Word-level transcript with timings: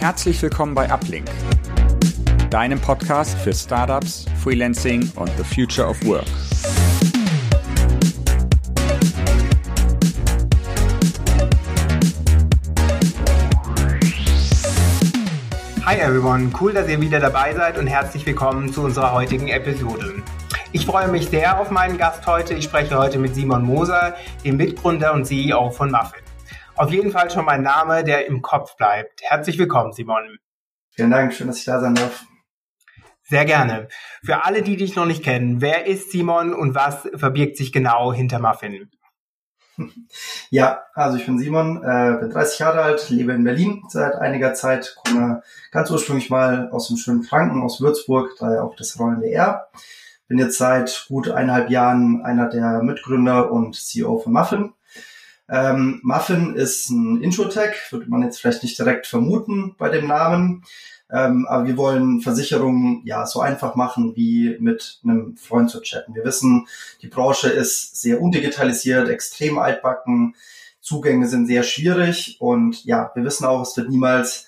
Herzlich 0.00 0.40
willkommen 0.40 0.74
bei 0.74 0.90
Uplink, 0.90 1.28
deinem 2.48 2.80
Podcast 2.80 3.36
für 3.40 3.52
Startups, 3.52 4.24
Freelancing 4.42 5.12
und 5.16 5.30
the 5.36 5.44
Future 5.44 5.86
of 5.86 6.02
Work. 6.06 6.24
Hi 15.84 15.98
everyone, 15.98 16.50
cool, 16.58 16.72
dass 16.72 16.88
ihr 16.88 16.98
wieder 16.98 17.20
dabei 17.20 17.54
seid 17.54 17.76
und 17.76 17.86
herzlich 17.86 18.24
willkommen 18.24 18.72
zu 18.72 18.84
unserer 18.84 19.12
heutigen 19.12 19.48
Episode. 19.48 20.22
Ich 20.72 20.86
freue 20.86 21.08
mich 21.08 21.28
sehr 21.28 21.60
auf 21.60 21.70
meinen 21.70 21.98
Gast 21.98 22.26
heute. 22.26 22.54
Ich 22.54 22.64
spreche 22.64 22.96
heute 22.96 23.18
mit 23.18 23.34
Simon 23.34 23.64
Moser, 23.64 24.14
dem 24.46 24.56
Mitgründer 24.56 25.12
und 25.12 25.26
CEO 25.26 25.68
von 25.68 25.90
Muffin. 25.90 26.22
Auf 26.80 26.92
jeden 26.92 27.12
Fall 27.12 27.30
schon 27.30 27.44
mein 27.44 27.60
Name, 27.60 28.04
der 28.04 28.26
im 28.26 28.40
Kopf 28.40 28.74
bleibt. 28.74 29.20
Herzlich 29.20 29.58
willkommen, 29.58 29.92
Simon. 29.92 30.38
Vielen 30.88 31.10
Dank, 31.10 31.34
schön, 31.34 31.48
dass 31.48 31.58
ich 31.58 31.66
da 31.66 31.78
sein 31.78 31.94
darf. 31.94 32.24
Sehr 33.22 33.44
gerne. 33.44 33.88
Für 34.24 34.46
alle, 34.46 34.62
die 34.62 34.78
dich 34.78 34.96
noch 34.96 35.04
nicht 35.04 35.22
kennen, 35.22 35.60
wer 35.60 35.86
ist 35.86 36.10
Simon 36.10 36.54
und 36.54 36.74
was 36.74 37.06
verbirgt 37.14 37.58
sich 37.58 37.70
genau 37.74 38.14
hinter 38.14 38.38
Muffin? 38.38 38.90
Ja, 40.50 40.82
also 40.94 41.18
ich 41.18 41.26
bin 41.26 41.38
Simon, 41.38 41.82
äh, 41.84 42.16
bin 42.18 42.30
30 42.30 42.58
Jahre 42.58 42.80
alt, 42.80 43.10
lebe 43.10 43.32
in 43.32 43.44
Berlin 43.44 43.82
seit 43.88 44.14
einiger 44.14 44.54
Zeit, 44.54 44.96
komme 45.04 45.42
ganz 45.70 45.90
ursprünglich 45.90 46.28
mal 46.28 46.70
aus 46.70 46.88
dem 46.88 46.96
schönen 46.96 47.22
Franken, 47.22 47.62
aus 47.62 47.80
Würzburg, 47.80 48.30
daher 48.38 48.64
auch 48.64 48.74
das 48.74 48.98
rollende 48.98 49.30
R. 49.30 49.68
Bin 50.28 50.38
jetzt 50.38 50.56
seit 50.56 51.06
gut 51.08 51.30
eineinhalb 51.30 51.70
Jahren 51.70 52.22
einer 52.22 52.48
der 52.48 52.82
Mitgründer 52.82 53.52
und 53.52 53.76
CEO 53.76 54.18
von 54.18 54.32
Muffin. 54.32 54.72
Ähm, 55.50 56.00
Muffin 56.04 56.54
ist 56.54 56.90
ein 56.90 57.20
Introtech, 57.22 57.74
würde 57.90 58.08
man 58.08 58.22
jetzt 58.22 58.40
vielleicht 58.40 58.62
nicht 58.62 58.78
direkt 58.78 59.06
vermuten 59.06 59.74
bei 59.78 59.88
dem 59.88 60.06
Namen. 60.06 60.64
Ähm, 61.12 61.46
aber 61.48 61.66
wir 61.66 61.76
wollen 61.76 62.20
Versicherungen 62.20 63.02
ja 63.04 63.26
so 63.26 63.40
einfach 63.40 63.74
machen, 63.74 64.14
wie 64.14 64.56
mit 64.60 65.00
einem 65.02 65.36
Freund 65.36 65.68
zu 65.68 65.80
chatten. 65.80 66.14
Wir 66.14 66.24
wissen, 66.24 66.68
die 67.02 67.08
Branche 67.08 67.48
ist 67.48 68.00
sehr 68.00 68.20
undigitalisiert, 68.20 69.08
extrem 69.08 69.58
altbacken, 69.58 70.36
Zugänge 70.80 71.26
sind 71.26 71.46
sehr 71.46 71.64
schwierig 71.64 72.36
und 72.40 72.84
ja, 72.84 73.10
wir 73.14 73.24
wissen 73.24 73.44
auch, 73.44 73.62
es 73.62 73.76
wird 73.76 73.90
niemals 73.90 74.46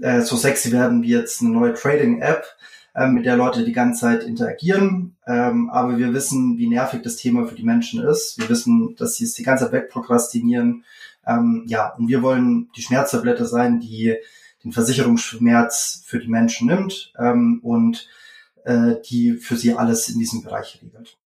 äh, 0.00 0.22
so 0.22 0.36
sexy 0.36 0.72
werden 0.72 1.02
wie 1.02 1.10
jetzt 1.10 1.40
eine 1.40 1.50
neue 1.50 1.74
Trading-App 1.74 2.44
ähm, 2.94 3.14
mit 3.14 3.26
der 3.26 3.36
Leute 3.36 3.64
die 3.64 3.72
ganze 3.72 4.00
Zeit 4.00 4.24
interagieren. 4.24 5.16
Ähm, 5.26 5.70
aber 5.70 5.98
wir 5.98 6.12
wissen, 6.12 6.58
wie 6.58 6.68
nervig 6.68 7.02
das 7.02 7.16
Thema 7.16 7.46
für 7.46 7.54
die 7.54 7.62
Menschen 7.62 8.02
ist. 8.02 8.38
Wir 8.38 8.48
wissen, 8.48 8.96
dass 8.96 9.16
sie 9.16 9.24
es 9.24 9.34
die 9.34 9.42
ganze 9.42 9.64
Zeit 9.64 9.72
wegprokrastinieren. 9.72 10.84
Ähm, 11.26 11.64
ja, 11.66 11.94
und 11.94 12.08
wir 12.08 12.22
wollen 12.22 12.70
die 12.76 12.82
Schmerztablette 12.82 13.46
sein, 13.46 13.80
die 13.80 14.16
den 14.64 14.72
Versicherungsschmerz 14.72 16.02
für 16.04 16.18
die 16.18 16.28
Menschen 16.28 16.68
nimmt 16.68 17.12
ähm, 17.18 17.60
und 17.62 18.08
äh, 18.64 18.96
die 19.08 19.32
für 19.32 19.56
sie 19.56 19.74
alles 19.74 20.08
in 20.08 20.18
diesem 20.18 20.42
Bereich 20.42 20.80
regelt. 20.82 21.16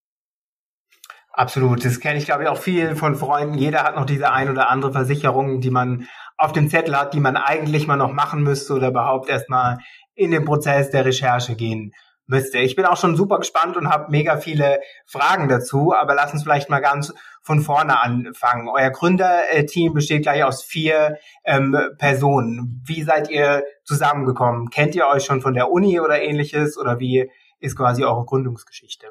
Absolut. 1.33 1.85
Das 1.85 1.99
kenne 1.99 2.19
ich, 2.19 2.27
glaube 2.27 2.45
ich, 2.45 2.49
auch 2.49 2.59
viel 2.59 2.95
von 2.95 3.17
Freunden. 3.17 3.59
Jeder 3.59 3.83
hat 3.83 3.97
noch 3.97 4.07
diese 4.07 4.31
ein 4.31 4.49
oder 4.49 4.71
andere 4.71 4.93
Versicherung, 4.93 5.61
die 5.61 5.71
man 5.71 6.07
auf 6.37 6.53
dem 6.53 6.69
Zettel 6.69 6.97
hat, 6.97 7.13
die 7.13 7.21
man 7.21 7.37
eigentlich 7.37 7.89
mal 7.89 7.97
noch 7.97 8.13
machen 8.13 8.43
müsste 8.43 8.75
oder 8.75 8.89
überhaupt 8.89 9.29
erstmal 9.29 9.79
in 10.15 10.31
den 10.31 10.45
Prozess 10.45 10.91
der 10.91 11.05
Recherche 11.05 11.55
gehen 11.57 11.93
müsste. 12.27 12.59
Ich 12.59 12.77
bin 12.77 12.87
auch 12.87 12.97
schon 12.97 13.17
super 13.17 13.39
gespannt 13.39 13.77
und 13.77 13.91
habe 13.91 14.11
mega 14.11 14.39
viele 14.39 14.81
Fragen 15.07 15.49
dazu, 15.49 15.95
aber 15.95 16.15
lass 16.15 16.33
uns 16.33 16.43
vielleicht 16.43 16.71
mal 16.71 16.81
ganz 16.81 17.13
von 17.43 17.61
vorne 17.61 18.03
anfangen. 18.03 18.69
Euer 18.69 18.91
Gründerteam 18.91 19.93
besteht 19.93 20.23
gleich 20.23 20.43
aus 20.45 20.63
vier 20.63 21.19
ähm, 21.45 21.77
Personen. 21.99 22.83
Wie 22.87 23.03
seid 23.03 23.31
ihr 23.31 23.65
zusammengekommen? 23.85 24.71
Kennt 24.71 24.95
ihr 24.95 25.07
euch 25.07 25.25
schon 25.25 25.43
von 25.43 25.55
der 25.55 25.71
Uni 25.71 26.01
oder 26.01 26.23
ähnliches 26.23 26.79
oder 26.79 26.99
wie 26.99 27.31
ist 27.61 27.77
quasi 27.77 28.05
eure 28.05 28.25
Gründungsgeschichte? 28.25 29.09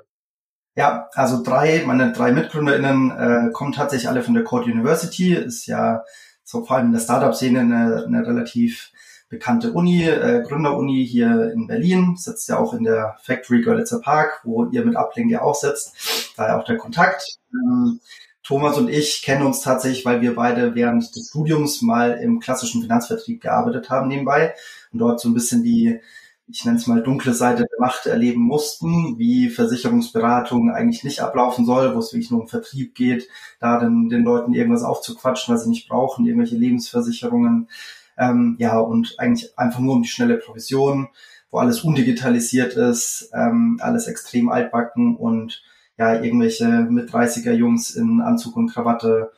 Ja, 0.75 1.08
also 1.13 1.44
drei, 1.44 1.84
meine 1.86 2.13
drei 2.13 2.31
MitgründerInnen 2.31 3.12
äh, 3.12 3.52
kommen 3.52 3.74
tatsächlich 3.74 4.09
alle 4.09 4.24
von 4.24 4.34
der 4.34 4.44
Code 4.44 4.72
University, 4.72 5.36
ist 5.36 5.68
ja 5.68 6.03
so 6.44 6.66
vor 6.66 6.78
allem 6.78 6.88
in 6.88 6.94
der 6.94 7.00
Startup-Szene 7.00 7.59
eine, 7.59 8.03
eine 8.08 8.25
relativ 8.25 8.92
bekannte 9.34 9.74
Uni, 9.74 10.04
äh, 10.04 10.44
Gründeruni 10.48 11.06
hier 11.06 11.52
in 11.52 11.66
Berlin, 11.66 12.16
sitzt 12.18 12.48
ja 12.50 12.60
auch 12.60 12.74
in 12.74 12.84
der 12.84 13.18
Factory 13.24 13.62
Görlitzer 13.62 14.00
Park, 14.00 14.42
wo 14.44 14.66
ihr 14.66 14.86
mit 14.86 14.96
Uplink 14.96 15.32
ja 15.32 15.42
auch 15.42 15.56
sitzt, 15.56 16.34
daher 16.38 16.60
auch 16.60 16.66
der 16.66 16.78
Kontakt. 16.78 17.40
Ähm, 17.52 18.00
Thomas 18.44 18.78
und 18.78 18.90
ich 18.90 19.24
kennen 19.24 19.46
uns 19.46 19.62
tatsächlich, 19.62 20.06
weil 20.06 20.22
wir 20.22 20.36
beide 20.36 20.76
während 20.76 21.16
des 21.16 21.30
Studiums 21.30 21.82
mal 21.82 22.12
im 22.12 22.40
klassischen 22.40 22.82
Finanzvertrieb 22.82 23.42
gearbeitet 23.42 23.90
haben 23.90 24.08
nebenbei 24.08 24.54
und 24.92 25.00
dort 25.00 25.20
so 25.20 25.30
ein 25.30 25.34
bisschen 25.34 25.64
die, 25.64 26.00
ich 26.48 26.64
nenne 26.64 26.78
es 26.78 26.86
mal 26.86 27.02
dunkle 27.02 27.34
Seite 27.34 27.66
der 27.66 27.80
Macht 27.80 28.06
erleben 28.06 28.42
mussten, 28.42 29.18
wie 29.18 29.50
Versicherungsberatung 29.50 30.70
eigentlich 30.70 31.04
nicht 31.04 31.22
ablaufen 31.22 31.66
soll, 31.66 31.96
wo 31.96 32.00
es 32.00 32.14
wirklich 32.14 32.30
nur 32.30 32.42
um 32.42 32.48
Vertrieb 32.48 32.94
geht, 32.94 33.28
da 33.60 33.80
dann 33.80 34.10
den 34.10 34.24
Leuten 34.24 34.54
irgendwas 34.54 34.84
aufzuquatschen, 34.84 35.56
was 35.56 35.64
sie 35.64 35.70
nicht 35.70 35.90
brauchen, 35.90 36.28
irgendwelche 36.28 36.58
Lebensversicherungen 36.58 37.70
ähm, 38.18 38.56
ja, 38.59 38.79
und 38.79 39.16
eigentlich 39.19 39.57
einfach 39.57 39.79
nur 39.79 39.96
um 39.96 40.03
die 40.03 40.09
schnelle 40.09 40.38
Provision, 40.38 41.09
wo 41.51 41.59
alles 41.59 41.81
undigitalisiert 41.84 42.74
ist, 42.74 43.29
ähm, 43.34 43.79
alles 43.81 44.07
extrem 44.07 44.50
altbacken 44.50 45.16
und 45.16 45.63
ja, 45.97 46.22
irgendwelche 46.22 46.66
mit 46.68 47.09
30er 47.09 47.53
Jungs 47.53 47.91
in 47.91 48.22
Anzug 48.22 48.57
und 48.57 48.72
Krawatte 48.72 49.31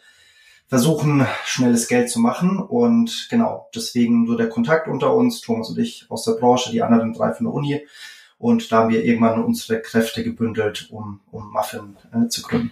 versuchen, 0.68 1.26
schnelles 1.46 1.88
Geld 1.88 2.10
zu 2.10 2.20
machen. 2.20 2.60
Und 2.60 3.28
genau, 3.30 3.70
deswegen 3.76 4.26
so 4.26 4.36
der 4.36 4.50
Kontakt 4.50 4.88
unter 4.88 5.14
uns, 5.14 5.42
Thomas 5.42 5.70
und 5.70 5.78
ich 5.78 6.06
aus 6.10 6.24
der 6.24 6.34
Branche, 6.34 6.72
die 6.72 6.82
anderen 6.82 7.14
drei 7.14 7.34
von 7.34 7.46
der 7.46 7.54
Uni. 7.54 7.86
Und 8.38 8.72
da 8.72 8.82
haben 8.82 8.90
wir 8.90 9.04
irgendwann 9.04 9.44
unsere 9.44 9.82
Kräfte 9.82 10.24
gebündelt, 10.24 10.90
um, 10.92 11.22
um 11.32 11.52
Muffin 11.52 11.96
äh, 12.14 12.28
zu 12.28 12.42
gründen. 12.42 12.72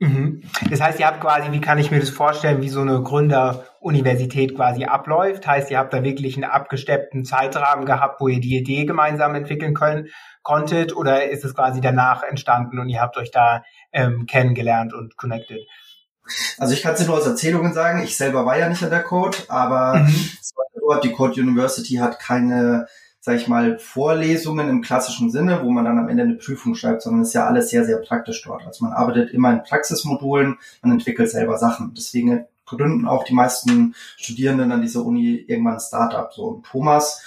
Mhm. 0.00 0.42
Das 0.70 0.80
heißt, 0.80 1.00
ihr 1.00 1.06
habt 1.06 1.20
quasi, 1.20 1.50
wie 1.50 1.60
kann 1.60 1.78
ich 1.78 1.90
mir 1.90 1.98
das 1.98 2.10
vorstellen, 2.10 2.62
wie 2.62 2.68
so 2.68 2.80
eine 2.80 3.02
Gründeruniversität 3.02 4.54
quasi 4.54 4.84
abläuft? 4.84 5.46
Heißt, 5.46 5.70
ihr 5.70 5.78
habt 5.78 5.92
da 5.92 6.04
wirklich 6.04 6.36
einen 6.36 6.44
abgesteppten 6.44 7.24
Zeitrahmen 7.24 7.84
gehabt, 7.84 8.20
wo 8.20 8.28
ihr 8.28 8.40
die 8.40 8.56
Idee 8.56 8.84
gemeinsam 8.84 9.34
entwickeln 9.34 9.74
können, 9.74 10.08
konntet? 10.42 10.94
Oder 10.94 11.28
ist 11.30 11.44
es 11.44 11.54
quasi 11.54 11.80
danach 11.80 12.22
entstanden 12.22 12.78
und 12.78 12.88
ihr 12.88 13.00
habt 13.00 13.16
euch 13.16 13.32
da 13.32 13.64
ähm, 13.92 14.26
kennengelernt 14.26 14.94
und 14.94 15.16
connected? 15.16 15.66
Also 16.58 16.74
ich 16.74 16.82
kann 16.82 16.94
es 16.94 17.06
nur 17.06 17.16
aus 17.16 17.26
Erzählungen 17.26 17.72
sagen. 17.72 18.02
Ich 18.02 18.16
selber 18.16 18.46
war 18.46 18.56
ja 18.56 18.68
nicht 18.68 18.82
an 18.84 18.90
der 18.90 19.02
Code, 19.02 19.38
aber 19.48 19.94
mhm. 19.94 21.00
die 21.02 21.12
Code 21.12 21.40
University 21.40 21.96
hat 21.96 22.20
keine 22.20 22.86
sag 23.28 23.36
ich 23.36 23.46
mal, 23.46 23.78
Vorlesungen 23.78 24.70
im 24.70 24.80
klassischen 24.80 25.30
Sinne, 25.30 25.60
wo 25.62 25.68
man 25.68 25.84
dann 25.84 25.98
am 25.98 26.08
Ende 26.08 26.22
eine 26.22 26.36
Prüfung 26.36 26.74
schreibt, 26.74 27.02
sondern 27.02 27.20
es 27.20 27.28
ist 27.28 27.34
ja 27.34 27.46
alles 27.46 27.68
sehr, 27.68 27.84
sehr 27.84 27.98
praktisch 27.98 28.42
dort. 28.42 28.66
Also 28.66 28.86
man 28.86 28.94
arbeitet 28.94 29.34
immer 29.34 29.52
in 29.52 29.62
Praxismodulen, 29.62 30.56
man 30.80 30.92
entwickelt 30.92 31.30
selber 31.30 31.58
Sachen. 31.58 31.92
Deswegen 31.94 32.46
gründen 32.64 33.06
auch 33.06 33.24
die 33.24 33.34
meisten 33.34 33.94
Studierenden 34.16 34.72
an 34.72 34.80
dieser 34.80 35.04
Uni 35.04 35.44
irgendwann 35.46 35.74
ein 35.74 35.80
Startup. 35.80 36.32
So 36.32 36.44
und 36.44 36.64
Thomas, 36.64 37.22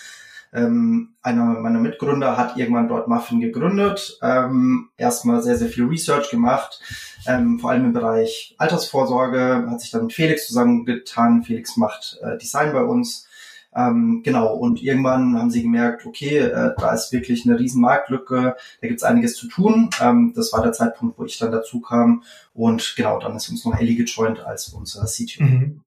ähm, 0.53 1.09
einer 1.21 1.45
meiner 1.45 1.79
Mitgründer, 1.79 2.35
hat 2.35 2.57
irgendwann 2.57 2.87
dort 2.87 3.07
Muffin 3.07 3.39
gegründet, 3.39 4.17
ähm, 4.23 4.89
erstmal 4.97 5.43
sehr, 5.43 5.57
sehr 5.57 5.69
viel 5.69 5.85
Research 5.85 6.31
gemacht, 6.31 6.81
ähm, 7.27 7.59
vor 7.59 7.69
allem 7.69 7.85
im 7.85 7.93
Bereich 7.93 8.55
Altersvorsorge, 8.57 9.67
hat 9.69 9.81
sich 9.81 9.91
dann 9.91 10.05
mit 10.05 10.13
Felix 10.13 10.47
zusammengetan. 10.47 11.43
Felix 11.43 11.77
macht 11.77 12.17
äh, 12.23 12.39
Design 12.39 12.73
bei 12.73 12.83
uns 12.83 13.27
ähm, 13.73 14.21
genau, 14.23 14.53
und 14.53 14.81
irgendwann 14.81 15.37
haben 15.37 15.49
sie 15.49 15.63
gemerkt, 15.63 16.05
okay, 16.05 16.39
äh, 16.39 16.73
da 16.77 16.93
ist 16.93 17.11
wirklich 17.11 17.45
eine 17.45 17.57
riesen 17.57 17.81
Marktlücke, 17.81 18.55
da 18.81 18.87
gibt's 18.87 19.03
einiges 19.03 19.35
zu 19.35 19.47
tun. 19.47 19.89
Ähm, 20.01 20.33
das 20.35 20.51
war 20.51 20.61
der 20.61 20.73
Zeitpunkt, 20.73 21.17
wo 21.17 21.23
ich 21.23 21.37
dann 21.37 21.51
dazu 21.51 21.79
kam. 21.79 22.23
Und 22.53 22.93
genau, 22.97 23.19
dann 23.19 23.35
ist 23.35 23.49
uns 23.49 23.63
noch 23.65 23.79
Ellie 23.79 23.95
gejoint 23.95 24.41
als 24.41 24.69
unser 24.69 25.05
CTO. 25.05 25.43
Mhm. 25.43 25.81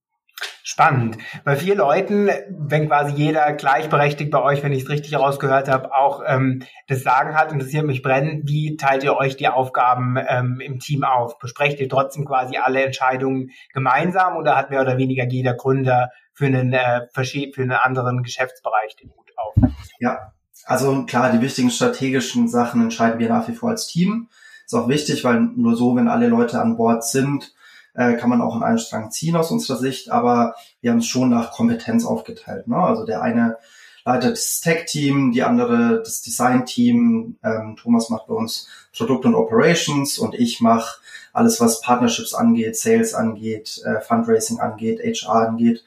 Spannend. 0.63 1.19
Bei 1.45 1.57
vier 1.57 1.77
Leuten, 1.77 2.29
wenn 2.49 2.89
quasi 2.89 3.13
jeder 3.15 3.53
gleichberechtigt 3.53 4.31
bei 4.31 4.43
euch, 4.43 4.63
wenn 4.63 4.73
ich 4.73 4.85
es 4.85 4.89
richtig 4.89 5.13
herausgehört 5.13 5.69
habe, 5.69 5.95
auch 5.95 6.23
ähm, 6.27 6.63
das 6.89 7.03
Sagen 7.03 7.35
hat, 7.37 7.53
interessiert 7.53 7.85
mich 7.85 8.03
brennend, 8.03 8.49
wie 8.49 8.77
teilt 8.77 9.05
ihr 9.05 9.15
euch 9.17 9.37
die 9.37 9.49
Aufgaben 9.49 10.17
ähm, 10.27 10.61
im 10.61 10.81
Team 10.81 11.05
auf? 11.05 11.39
Besprecht 11.39 11.81
ihr 11.81 11.89
trotzdem 11.89 12.25
quasi 12.25 12.57
alle 12.57 12.83
Entscheidungen 12.83 13.51
gemeinsam 13.73 14.37
oder 14.37 14.57
hat 14.57 14.71
mehr 14.71 14.81
oder 14.81 14.97
weniger 14.97 15.27
jeder 15.29 15.55
Gründer 15.55 16.11
für 16.35 16.47
einen, 16.47 16.73
äh, 16.73 17.07
für 17.13 17.63
einen 17.63 17.71
anderen 17.71 18.23
Geschäftsbereich 18.23 18.97
den 18.97 19.11
Hut 19.11 19.33
auf? 19.37 19.55
Ja, 20.01 20.33
also 20.67 21.05
klar, 21.05 21.33
die 21.33 21.41
wichtigen 21.41 21.71
strategischen 21.71 22.49
Sachen 22.49 22.83
entscheiden 22.83 23.19
wir 23.19 23.29
nach 23.29 23.49
wie 23.49 23.55
vor 23.55 23.71
als 23.71 23.87
Team. 23.87 24.29
Ist 24.67 24.75
auch 24.75 24.89
wichtig, 24.89 25.25
weil 25.25 25.41
nur 25.41 25.77
so, 25.77 25.95
wenn 25.95 26.09
alle 26.09 26.29
Leute 26.29 26.61
an 26.61 26.77
Bord 26.77 27.05
sind, 27.05 27.55
äh, 27.95 28.15
kann 28.15 28.31
man 28.31 28.41
auch 28.41 28.57
an 28.57 28.63
einen 28.63 28.79
Strang 28.79 29.11
ziehen 29.11 29.37
aus 29.37 29.51
unserer 29.51 29.79
Sicht, 29.79 30.11
aber 30.11 30.55
wir 30.81 30.91
haben 30.91 30.99
es 30.99 31.07
schon 31.07 31.31
nach 31.31 31.53
Kompetenz 31.53 32.05
aufgeteilt. 32.05 32.67
Ne? 32.67 32.77
Also 32.77 33.05
der 33.05 33.23
eine 33.23 33.59
leitet 34.05 34.33
das 34.33 34.61
Tech-Team, 34.61 35.33
die 35.33 35.43
andere 35.43 36.01
das 36.03 36.23
Design-Team. 36.23 37.37
Ähm, 37.45 37.77
Thomas 37.81 38.11
macht 38.11 38.27
bei 38.27 38.35
uns 38.35 38.69
Produkt 38.97 39.27
und 39.27 39.35
Operations 39.35 40.19
und 40.19 40.35
ich 40.35 40.61
mache 40.61 40.99
alles, 41.33 41.61
was 41.61 41.81
Partnerships 41.81 42.35
angeht, 42.35 42.77
Sales 42.77 43.15
angeht, 43.15 43.81
äh, 43.85 44.01
Fundraising 44.01 44.61
angeht, 44.61 45.01
HR 45.01 45.49
angeht 45.49 45.85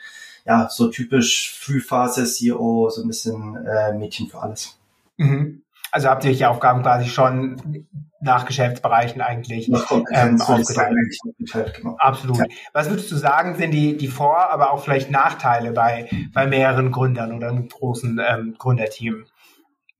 ja, 0.48 0.70
so 0.70 0.88
typisch 0.88 1.54
Frühphase 1.60 2.26
CEO, 2.26 2.90
so 2.90 3.02
ein 3.02 3.08
bisschen 3.08 3.58
äh, 3.66 3.94
Mädchen 3.94 4.28
für 4.28 4.42
alles. 4.42 4.80
Mhm. 5.18 5.62
Also 5.92 6.10
habt 6.10 6.24
ihr 6.26 6.34
die 6.34 6.46
Aufgaben 6.46 6.82
quasi 6.84 7.10
schon 7.10 7.88
nach 8.20 8.46
Geschäftsbereichen 8.46 9.22
eigentlich 9.22 9.70
ähm, 9.70 10.42
aufgeteilt. 10.42 10.96
Genau. 11.76 11.96
Absolut. 11.98 12.38
Ja. 12.38 12.46
Was 12.74 12.90
würdest 12.90 13.12
du 13.12 13.16
sagen, 13.16 13.56
sind 13.56 13.72
die, 13.72 13.96
die 13.98 14.08
Vor-, 14.08 14.50
aber 14.50 14.72
auch 14.72 14.84
vielleicht 14.84 15.12
Nachteile 15.12 15.72
bei, 15.72 16.10
bei 16.34 16.48
mehreren 16.48 16.92
Gründern 16.92 17.34
oder 17.34 17.50
einem 17.50 17.68
großen 17.68 18.20
ähm, 18.28 18.56
Gründerteam? 18.58 19.26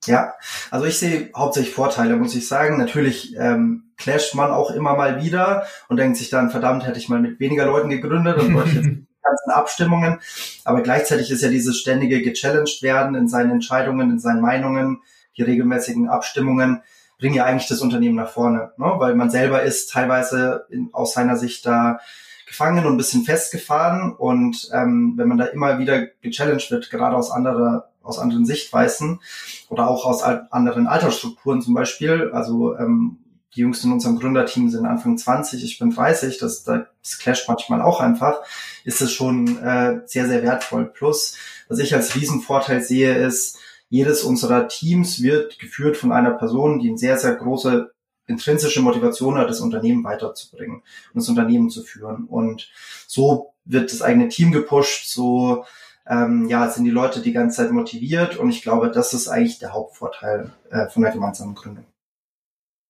Ja, 0.06 0.34
also 0.72 0.86
ich 0.86 0.98
sehe 0.98 1.30
hauptsächlich 1.36 1.74
Vorteile, 1.74 2.16
muss 2.16 2.36
ich 2.36 2.48
sagen. 2.48 2.78
Natürlich 2.78 3.36
ähm, 3.38 3.92
clasht 3.98 4.36
man 4.36 4.52
auch 4.52 4.72
immer 4.72 4.96
mal 4.96 5.22
wieder 5.22 5.66
und 5.90 5.98
denkt 5.98 6.18
sich 6.18 6.30
dann, 6.30 6.50
verdammt, 6.50 6.86
hätte 6.86 7.00
ich 7.00 7.10
mal 7.10 7.20
mit 7.20 7.40
weniger 7.40 7.66
Leuten 7.66 7.90
gegründet 7.90 8.38
und 8.38 8.54
wollte 8.54 8.70
jetzt 8.76 9.07
ganzen 9.28 9.52
Abstimmungen. 9.52 10.20
Aber 10.64 10.82
gleichzeitig 10.82 11.32
ist 11.32 11.42
ja 11.42 11.50
dieses 11.50 11.78
ständige 11.80 12.22
gechallenged 12.22 12.82
werden 12.82 13.16
in 13.16 13.28
seinen 13.28 13.52
Entscheidungen, 13.52 14.12
in 14.12 14.20
seinen 14.20 14.42
Meinungen, 14.42 15.02
die 15.38 15.44
regelmäßigen 15.44 16.10
Abstimmungen 16.10 16.82
bringen 17.18 17.36
ja 17.36 17.46
eigentlich 17.46 17.68
das 17.68 17.82
Unternehmen 17.82 18.16
nach 18.16 18.30
vorne, 18.30 18.72
ne? 18.78 18.94
weil 18.98 19.16
man 19.16 19.32
selber 19.32 19.64
ist 19.64 19.92
teilweise 19.92 20.68
in, 20.70 20.90
aus 20.94 21.14
seiner 21.14 21.36
Sicht 21.36 21.66
da 21.66 22.00
gefangen 22.46 22.86
und 22.86 22.94
ein 22.94 22.98
bisschen 22.98 23.24
festgefahren 23.24 24.14
und 24.16 24.70
ähm, 24.72 25.14
wenn 25.18 25.28
man 25.28 25.38
da 25.38 25.46
immer 25.46 25.80
wieder 25.80 26.06
gechallenged 26.22 26.72
wird, 26.72 26.90
gerade 26.90 27.16
aus 27.16 27.32
anderer 27.32 27.90
aus 28.04 28.20
anderen 28.20 28.46
Sichtweisen 28.46 29.20
oder 29.68 29.90
auch 29.90 30.06
aus 30.06 30.24
anderen 30.24 30.88
Altersstrukturen 30.88 31.62
zum 31.62 31.74
Beispiel, 31.74 32.32
also 32.32 32.78
ähm, 32.78 33.18
die 33.58 33.62
Jüngsten 33.62 33.88
in 33.88 33.94
unserem 33.94 34.20
Gründerteam 34.20 34.70
sind 34.70 34.86
Anfang 34.86 35.18
20, 35.18 35.64
ich 35.64 35.80
bin 35.80 35.90
30, 35.90 36.38
das, 36.38 36.64
das 36.64 37.18
clasht 37.18 37.48
manchmal 37.48 37.82
auch 37.82 38.00
einfach, 38.00 38.40
ist 38.86 39.02
es 39.02 39.12
schon 39.12 39.58
äh, 39.58 40.02
sehr, 40.06 40.28
sehr 40.28 40.44
wertvoll. 40.44 40.86
Plus, 40.86 41.36
was 41.68 41.80
ich 41.80 41.96
als 41.96 42.16
Riesenvorteil 42.16 42.82
sehe, 42.82 43.16
ist, 43.16 43.58
jedes 43.90 44.24
unserer 44.24 44.68
Teams 44.68 45.24
wird 45.24 45.60
geführt 45.60 45.98
von 45.98 46.12
einer 46.12 46.32
Person, 46.32 46.80
die 46.80 46.90
eine 46.90 46.98
sehr, 46.98 47.18
sehr 47.18 47.36
große 47.36 47.92
intrinsische 48.28 48.82
Motivation 48.82 49.38
hat, 49.38 49.50
das 49.50 49.62
Unternehmen 49.62 50.04
weiterzubringen 50.04 50.78
und 50.78 51.16
das 51.16 51.30
Unternehmen 51.30 51.70
zu 51.70 51.84
führen. 51.84 52.26
Und 52.26 52.70
so 53.08 53.54
wird 53.66 53.92
das 53.92 54.02
eigene 54.02 54.28
Team 54.28 54.52
gepusht, 54.52 55.08
so 55.08 55.66
ähm, 56.06 56.48
ja, 56.48 56.70
sind 56.70 56.86
die 56.86 56.92
Leute 56.92 57.22
die 57.22 57.34
ganze 57.34 57.58
Zeit 57.58 57.72
motiviert 57.72 58.38
und 58.38 58.50
ich 58.50 58.62
glaube, 58.62 58.92
das 58.92 59.14
ist 59.14 59.28
eigentlich 59.30 59.60
der 59.60 59.74
Hauptvorteil 59.74 60.52
äh, 60.70 60.88
von 60.90 61.02
der 61.02 61.12
gemeinsamen 61.12 61.56
Gründung. 61.56 61.86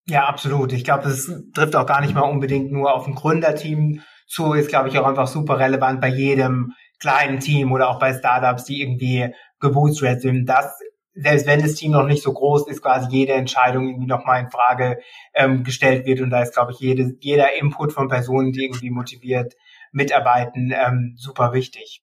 Ja, 0.09 0.25
absolut. 0.27 0.71
Ich 0.71 0.83
glaube, 0.83 1.03
das 1.03 1.29
trifft 1.53 1.75
auch 1.75 1.85
gar 1.85 2.01
nicht 2.01 2.13
mal 2.13 2.21
unbedingt 2.21 2.71
nur 2.71 2.93
auf 2.93 3.07
ein 3.07 3.15
Gründerteam 3.15 4.01
zu, 4.25 4.53
ist, 4.53 4.69
glaube 4.69 4.89
ich, 4.89 4.97
auch 4.97 5.05
einfach 5.05 5.27
super 5.27 5.59
relevant 5.59 5.99
bei 6.01 6.07
jedem 6.07 6.73
kleinen 6.99 7.39
Team 7.39 7.71
oder 7.71 7.89
auch 7.89 7.99
bei 7.99 8.13
Startups, 8.13 8.63
die 8.63 8.81
irgendwie 8.81 9.33
gebootstrapped 9.59 10.21
sind. 10.21 10.45
Das, 10.45 10.79
selbst 11.13 11.45
wenn 11.45 11.61
das 11.61 11.73
Team 11.73 11.91
noch 11.91 12.05
nicht 12.05 12.23
so 12.23 12.31
groß 12.31 12.67
ist, 12.67 12.81
quasi 12.81 13.07
jede 13.09 13.33
Entscheidung 13.33 13.87
irgendwie 13.87 14.07
nochmal 14.07 14.41
in 14.41 14.49
Frage 14.49 14.99
ähm, 15.33 15.63
gestellt 15.63 16.05
wird. 16.05 16.21
Und 16.21 16.29
da 16.29 16.41
ist, 16.41 16.53
glaube 16.53 16.71
ich, 16.71 16.79
jede, 16.79 17.13
jeder 17.19 17.55
Input 17.59 17.91
von 17.91 18.07
Personen, 18.07 18.51
die 18.51 18.63
irgendwie 18.63 18.91
motiviert 18.91 19.55
mitarbeiten, 19.91 20.73
ähm, 20.73 21.15
super 21.17 21.53
wichtig. 21.53 22.01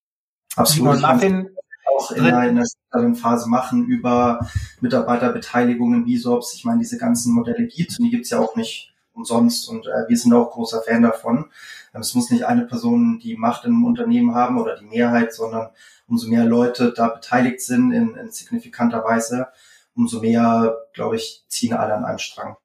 Absolut. 0.56 0.96
Simon 0.96 1.14
Muffin 1.14 1.48
auch 1.86 2.10
in 2.10 2.24
einer, 2.24 2.64
in 2.94 3.14
Phase 3.14 3.48
machen 3.48 3.86
über 3.86 4.46
Mitarbeiterbeteiligungen, 4.80 6.06
VSOPs. 6.06 6.54
Ich 6.54 6.64
meine, 6.64 6.80
diese 6.80 6.98
ganzen 6.98 7.34
Modelle 7.34 7.66
gibt 7.66 7.98
und 7.98 8.04
die 8.04 8.10
gibt's 8.10 8.30
ja 8.30 8.38
auch 8.38 8.56
nicht 8.56 8.94
umsonst 9.12 9.68
und 9.68 9.86
äh, 9.86 10.08
wir 10.08 10.16
sind 10.16 10.32
auch 10.32 10.50
großer 10.50 10.82
Fan 10.82 11.02
davon. 11.02 11.50
Ähm, 11.94 12.00
es 12.00 12.14
muss 12.14 12.30
nicht 12.30 12.44
eine 12.44 12.66
Person 12.66 13.20
die 13.20 13.36
Macht 13.36 13.64
im 13.64 13.84
Unternehmen 13.84 14.34
haben 14.34 14.60
oder 14.60 14.76
die 14.76 14.86
Mehrheit, 14.86 15.32
sondern 15.32 15.70
umso 16.08 16.28
mehr 16.28 16.44
Leute 16.44 16.92
da 16.94 17.08
beteiligt 17.08 17.60
sind 17.60 17.92
in, 17.92 18.16
in 18.16 18.30
signifikanter 18.30 19.04
Weise, 19.04 19.48
umso 19.94 20.20
mehr, 20.20 20.76
glaube 20.92 21.16
ich, 21.16 21.44
ziehen 21.48 21.74
alle 21.74 21.94
an 21.94 22.04
einem 22.04 22.18
Strang. 22.18 22.56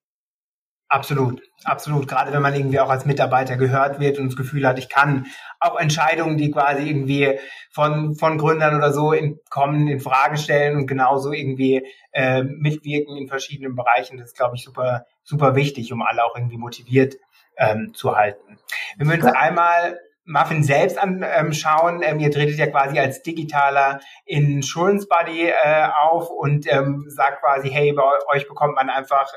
Absolut, 0.91 1.43
absolut. 1.65 2.07
Gerade 2.07 2.33
wenn 2.33 2.41
man 2.41 2.55
irgendwie 2.55 2.79
auch 2.79 2.89
als 2.89 3.05
Mitarbeiter 3.05 3.57
gehört 3.57 3.99
wird 3.99 4.17
und 4.17 4.25
das 4.25 4.35
Gefühl 4.35 4.65
hat, 4.67 4.79
ich 4.79 4.89
kann 4.89 5.27
auch 5.59 5.79
Entscheidungen, 5.79 6.35
die 6.37 6.49
quasi 6.49 6.89
irgendwie 6.89 7.37
von, 7.71 8.15
von 8.15 8.39
Gründern 8.39 8.75
oder 8.75 8.91
so 8.91 9.13
in, 9.13 9.39
kommen, 9.51 9.87
in 9.87 9.99
Frage 9.99 10.37
stellen 10.37 10.77
und 10.77 10.87
genauso 10.87 11.31
irgendwie 11.31 11.85
äh, 12.11 12.41
mitwirken 12.41 13.17
in 13.17 13.27
verschiedenen 13.27 13.75
Bereichen. 13.75 14.17
Das 14.17 14.29
ist, 14.29 14.37
glaube 14.37 14.55
ich, 14.55 14.63
super, 14.63 15.05
super 15.23 15.55
wichtig, 15.55 15.93
um 15.93 16.01
alle 16.01 16.25
auch 16.25 16.35
irgendwie 16.35 16.57
motiviert 16.57 17.17
ähm, 17.57 17.93
zu 17.93 18.15
halten. 18.15 18.57
Wenn 18.97 19.09
wir 19.09 19.15
uns 19.15 19.25
einmal 19.25 19.99
Muffin 20.25 20.63
selbst 20.63 20.97
anschauen, 20.97 22.01
ähm, 22.03 22.19
ihr 22.19 22.31
tretet 22.31 22.57
ja 22.57 22.67
quasi 22.67 22.99
als 22.99 23.21
digitaler 23.21 23.99
Insurance 24.25 25.07
Buddy 25.07 25.49
äh, 25.49 25.87
auf 26.01 26.29
und 26.31 26.71
ähm, 26.71 27.05
sagt 27.07 27.41
quasi, 27.41 27.69
hey, 27.69 27.93
bei 27.93 28.03
euch 28.33 28.47
bekommt 28.47 28.75
man 28.75 28.89
einfach 28.89 29.31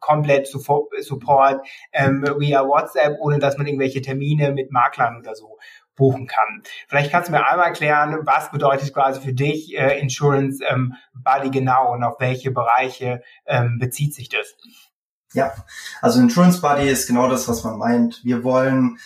komplett 0.00 0.46
Support 0.46 1.66
ähm, 1.92 2.24
via 2.38 2.66
WhatsApp, 2.66 3.16
ohne 3.20 3.38
dass 3.38 3.56
man 3.56 3.66
irgendwelche 3.66 4.02
Termine 4.02 4.52
mit 4.52 4.70
Maklern 4.70 5.18
oder 5.18 5.34
so 5.34 5.58
buchen 5.96 6.26
kann. 6.26 6.62
Vielleicht 6.88 7.10
kannst 7.10 7.28
du 7.28 7.32
mir 7.32 7.46
einmal 7.46 7.68
erklären, 7.68 8.18
was 8.24 8.50
bedeutet 8.50 8.92
quasi 8.92 9.20
für 9.20 9.32
dich 9.32 9.76
äh, 9.76 9.98
Insurance 9.98 10.62
ähm, 10.68 10.94
Buddy 11.14 11.50
genau 11.50 11.92
und 11.92 12.04
auf 12.04 12.20
welche 12.20 12.50
Bereiche 12.50 13.22
ähm, 13.46 13.78
bezieht 13.80 14.14
sich 14.14 14.28
das? 14.28 14.56
Ja, 15.32 15.52
also 16.00 16.20
Insurance 16.20 16.60
Buddy 16.60 16.88
ist 16.88 17.06
genau 17.08 17.28
das, 17.28 17.48
was 17.48 17.64
man 17.64 17.78
meint. 17.78 18.20
Wir 18.24 18.44
wollen 18.44 18.98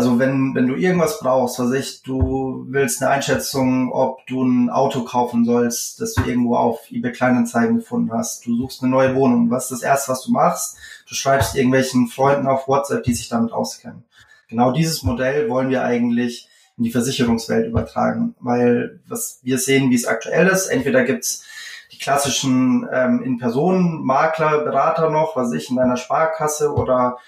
also 0.00 0.18
wenn, 0.18 0.54
wenn 0.54 0.66
du 0.66 0.76
irgendwas 0.76 1.20
brauchst, 1.20 1.58
was 1.58 1.72
ich, 1.72 2.02
du 2.02 2.64
willst 2.70 3.02
eine 3.02 3.10
Einschätzung, 3.10 3.92
ob 3.92 4.26
du 4.26 4.42
ein 4.42 4.70
Auto 4.70 5.04
kaufen 5.04 5.44
sollst, 5.44 6.00
das 6.00 6.14
du 6.14 6.22
irgendwo 6.24 6.56
auf 6.56 6.90
eBay 6.90 7.12
Kleinanzeigen 7.12 7.76
gefunden 7.76 8.10
hast, 8.10 8.46
du 8.46 8.56
suchst 8.56 8.82
eine 8.82 8.90
neue 8.90 9.14
Wohnung, 9.14 9.50
was 9.50 9.64
ist 9.64 9.72
das 9.72 9.82
erste, 9.82 10.12
was 10.12 10.22
du 10.22 10.32
machst? 10.32 10.78
Du 11.06 11.14
schreibst 11.14 11.54
irgendwelchen 11.54 12.08
Freunden 12.08 12.46
auf 12.46 12.66
WhatsApp, 12.66 13.02
die 13.02 13.12
sich 13.12 13.28
damit 13.28 13.52
auskennen. 13.52 14.04
Genau 14.48 14.72
dieses 14.72 15.02
Modell 15.02 15.50
wollen 15.50 15.68
wir 15.68 15.84
eigentlich 15.84 16.48
in 16.78 16.84
die 16.84 16.92
Versicherungswelt 16.92 17.66
übertragen, 17.66 18.34
weil 18.40 19.00
was 19.06 19.40
wir 19.42 19.58
sehen, 19.58 19.90
wie 19.90 19.96
es 19.96 20.06
aktuell 20.06 20.46
ist, 20.46 20.68
entweder 20.68 21.04
gibt's 21.04 21.44
die 21.92 21.98
klassischen 21.98 22.88
ähm, 22.90 23.22
In-Personen-Makler, 23.22 24.60
Berater 24.64 25.10
noch, 25.10 25.36
was 25.36 25.52
ich, 25.52 25.68
in 25.68 25.76
deiner 25.76 25.98
Sparkasse 25.98 26.72
oder 26.72 27.18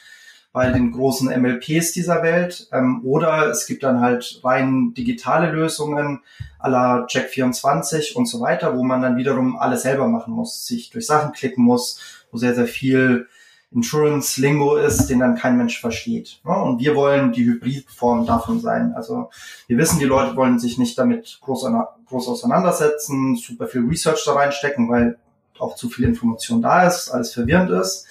bei 0.53 0.71
den 0.71 0.93
großen 0.93 1.29
MLPs 1.29 1.93
dieser 1.93 2.23
Welt. 2.23 2.69
Ähm, 2.73 3.01
oder 3.05 3.49
es 3.51 3.67
gibt 3.67 3.82
dann 3.82 4.01
halt 4.01 4.41
rein 4.44 4.93
digitale 4.94 5.51
Lösungen 5.51 6.21
aller 6.59 7.06
Check24 7.06 8.15
und 8.15 8.27
so 8.27 8.41
weiter, 8.41 8.77
wo 8.77 8.85
man 8.85 9.03
dann 9.03 9.17
wiederum 9.17 9.56
alles 9.56 9.82
selber 9.82 10.06
machen 10.09 10.35
muss, 10.35 10.67
sich 10.67 10.91
durch 10.91 11.06
Sachen 11.06 11.32
klicken 11.32 11.65
muss, 11.65 12.25
wo 12.31 12.39
sehr, 12.39 12.55
sehr 12.55 12.67
viel 12.67 13.27
Insurance-Lingo 13.75 14.77
ist, 14.77 15.06
den 15.06 15.21
dann 15.21 15.37
kein 15.37 15.56
Mensch 15.56 15.81
versteht. 15.81 16.41
Und 16.44 16.81
wir 16.81 16.94
wollen 16.94 17.32
die 17.32 17.44
Hybridform 17.44 18.27
davon 18.27 18.61
sein. 18.61 18.93
Also 18.94 19.31
wir 19.67 19.79
wissen, 19.79 19.99
die 19.99 20.05
Leute 20.05 20.37
wollen 20.37 20.59
sich 20.59 20.77
nicht 20.77 20.99
damit 20.99 21.39
groß, 21.41 21.67
groß 22.06 22.29
auseinandersetzen, 22.29 23.37
super 23.37 23.67
viel 23.67 23.87
Research 23.87 24.23
da 24.27 24.35
reinstecken, 24.35 24.91
weil 24.91 25.19
auch 25.59 25.77
zu 25.77 25.89
viel 25.89 26.05
Information 26.05 26.61
da 26.61 26.87
ist, 26.87 27.09
alles 27.09 27.32
verwirrend 27.32 27.71
ist. 27.71 28.06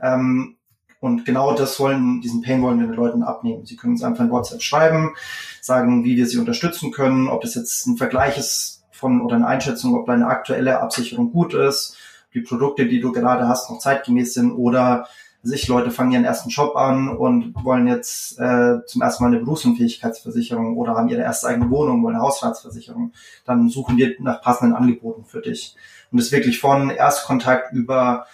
Ähm, 0.00 0.56
und 1.00 1.24
genau 1.24 1.54
das 1.54 1.78
wollen, 1.78 2.20
diesen 2.20 2.42
Pain 2.42 2.62
wollen 2.62 2.80
wir 2.80 2.86
den 2.86 2.96
Leuten 2.96 3.22
abnehmen. 3.22 3.66
Sie 3.66 3.76
können 3.76 3.94
uns 3.94 4.02
einfach 4.02 4.24
in 4.24 4.30
WhatsApp 4.30 4.62
schreiben, 4.62 5.14
sagen, 5.60 6.04
wie 6.04 6.16
wir 6.16 6.26
sie 6.26 6.38
unterstützen 6.38 6.90
können, 6.90 7.28
ob 7.28 7.42
das 7.42 7.54
jetzt 7.54 7.86
ein 7.86 7.96
Vergleich 7.96 8.38
ist 8.38 8.84
von 8.90 9.20
oder 9.20 9.36
eine 9.36 9.46
Einschätzung, 9.46 9.94
ob 9.94 10.06
deine 10.06 10.26
aktuelle 10.26 10.80
Absicherung 10.80 11.32
gut 11.32 11.54
ist, 11.54 11.96
die 12.32 12.40
Produkte, 12.40 12.86
die 12.86 13.00
du 13.00 13.12
gerade 13.12 13.46
hast, 13.48 13.70
noch 13.70 13.78
zeitgemäß 13.78 14.34
sind 14.34 14.52
oder 14.52 15.06
sich 15.42 15.68
Leute 15.68 15.90
fangen 15.90 16.12
ihren 16.12 16.24
ersten 16.24 16.50
Job 16.50 16.76
an 16.76 17.08
und 17.08 17.54
wollen 17.62 17.86
jetzt 17.86 18.38
äh, 18.38 18.84
zum 18.86 19.02
ersten 19.02 19.22
Mal 19.22 19.32
eine 19.32 19.40
Berufsunfähigkeitsversicherung 19.40 20.76
oder 20.76 20.94
haben 20.94 21.08
ihre 21.08 21.22
erste 21.22 21.48
eigene 21.48 21.70
Wohnung, 21.70 22.02
wollen 22.02 22.16
eine 22.16 22.24
Hausratsversicherung, 22.24 23.12
dann 23.44 23.68
suchen 23.68 23.96
wir 23.96 24.14
nach 24.20 24.42
passenden 24.42 24.74
Angeboten 24.74 25.24
für 25.24 25.40
dich. 25.40 25.76
Und 26.10 26.18
es 26.18 26.32
wirklich 26.32 26.60
von 26.60 26.90
Erstkontakt 26.90 27.72
über 27.72 28.26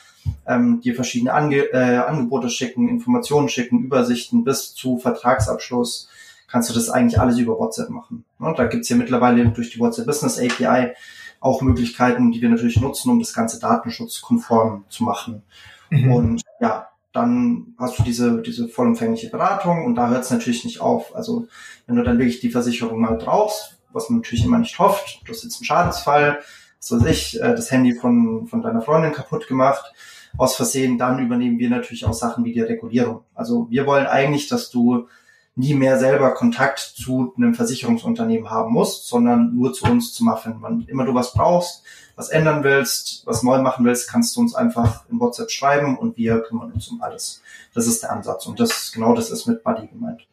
ähm, 0.47 0.81
dir 0.81 0.95
verschiedene 0.95 1.33
Ange 1.35 1.73
äh, 1.73 1.97
Angebote 1.99 2.49
schicken, 2.49 2.89
Informationen 2.89 3.49
schicken, 3.49 3.81
Übersichten 3.81 4.45
bis 4.45 4.75
zu 4.75 4.99
Vertragsabschluss, 4.99 6.09
kannst 6.49 6.71
du 6.71 6.75
das 6.75 6.91
eigentlich 6.91 7.21
alles 7.21 7.39
über 7.39 7.59
WhatsApp 7.59 7.91
machen. 7.91 8.25
Und 8.39 8.59
da 8.59 8.67
gibt's 8.67 8.89
hier 8.89 8.97
mittlerweile 8.97 9.45
durch 9.49 9.71
die 9.71 9.81
WhatsApp 9.81 10.07
Business 10.07 10.39
API 10.39 10.93
auch 11.41 11.61
Möglichkeiten, 11.61 12.31
die 12.31 12.41
wir 12.41 12.49
natürlich 12.49 12.81
nutzen, 12.81 13.11
um 13.11 13.19
das 13.19 13.33
Ganze 13.33 13.59
datenschutzkonform 13.59 14.85
zu 14.89 15.03
machen. 15.03 15.43
Mhm. 15.91 16.13
Und 16.13 16.43
ja, 16.61 16.89
dann 17.13 17.75
hast 17.79 17.99
du 17.99 18.03
diese, 18.03 18.41
diese 18.43 18.69
vollumfängliche 18.69 19.29
Beratung 19.29 19.85
und 19.85 19.95
da 19.95 20.09
hört 20.09 20.25
es 20.25 20.31
natürlich 20.31 20.65
nicht 20.65 20.81
auf. 20.81 21.15
Also 21.15 21.47
wenn 21.87 21.97
du 21.97 22.03
dann 22.03 22.19
wirklich 22.19 22.41
die 22.41 22.51
Versicherung 22.51 23.01
mal 23.01 23.15
brauchst, 23.15 23.79
was 23.93 24.09
man 24.09 24.21
natürlich 24.21 24.45
immer 24.45 24.59
nicht 24.59 24.79
hofft, 24.79 25.21
du 25.25 25.33
hast 25.33 25.45
jetzt 25.45 25.57
einen 25.57 25.67
Schadensfall, 25.67 26.41
was 26.81 26.93
weiß 26.93 27.07
ich, 27.07 27.41
äh, 27.41 27.55
das 27.55 27.71
Handy 27.71 27.95
von, 27.95 28.47
von 28.47 28.63
deiner 28.63 28.83
Freundin 28.83 29.13
kaputt 29.13 29.47
gemacht, 29.47 29.93
aus 30.39 30.57
Versehen, 30.57 30.97
dann 30.97 31.19
übernehmen 31.19 31.59
wir 31.59 31.69
natürlich 31.69 32.07
auch 32.07 32.15
Sachen 32.15 32.45
wie 32.45 32.53
die 32.53 32.61
Regulierung. 32.61 33.21
Also 33.35 33.69
wir 33.71 33.87
wollen 33.87 34.07
eigentlich, 34.07 34.49
dass 34.49 34.71
du 34.71 35.09
nie 35.55 35.75
mehr 35.75 35.99
selber 35.99 36.33
Kontakt 36.33 36.79
zu 36.79 37.35
einem 37.37 37.55
Versicherungsunternehmen 37.55 38.51
haben 38.51 38.73
musst, 38.73 39.09
sondern 39.09 39.55
nur 39.55 39.75
zu 39.75 39.85
uns 39.85 40.15
zu 40.15 40.25
machen. 40.25 40.57
Wann 40.61 40.87
immer 40.89 41.05
du 41.05 41.15
was 41.15 41.35
brauchst, 41.35 41.85
was 42.17 42.29
ändern 42.29 42.65
willst, 42.65 43.27
was 43.27 43.43
neu 43.43 43.61
machen 43.61 43.85
willst, 43.85 44.11
kannst 44.11 44.37
du 44.37 44.41
uns 44.41 44.55
einfach 44.55 45.05
in 45.11 45.19
WhatsApp 45.21 45.51
schreiben 45.51 45.99
und 45.99 46.17
wir 46.17 46.41
kümmern 46.41 46.73
uns 46.73 46.89
um 46.89 47.03
alles. 47.03 47.43
Das 47.75 47.87
ist 47.87 48.03
der 48.03 48.13
Ansatz 48.13 48.47
und 48.47 48.61
das 48.61 48.93
genau 48.93 49.15
das 49.15 49.31
ist 49.31 49.47
mit 49.47 49.63
Buddy 49.63 49.87
gemeint. 49.87 50.27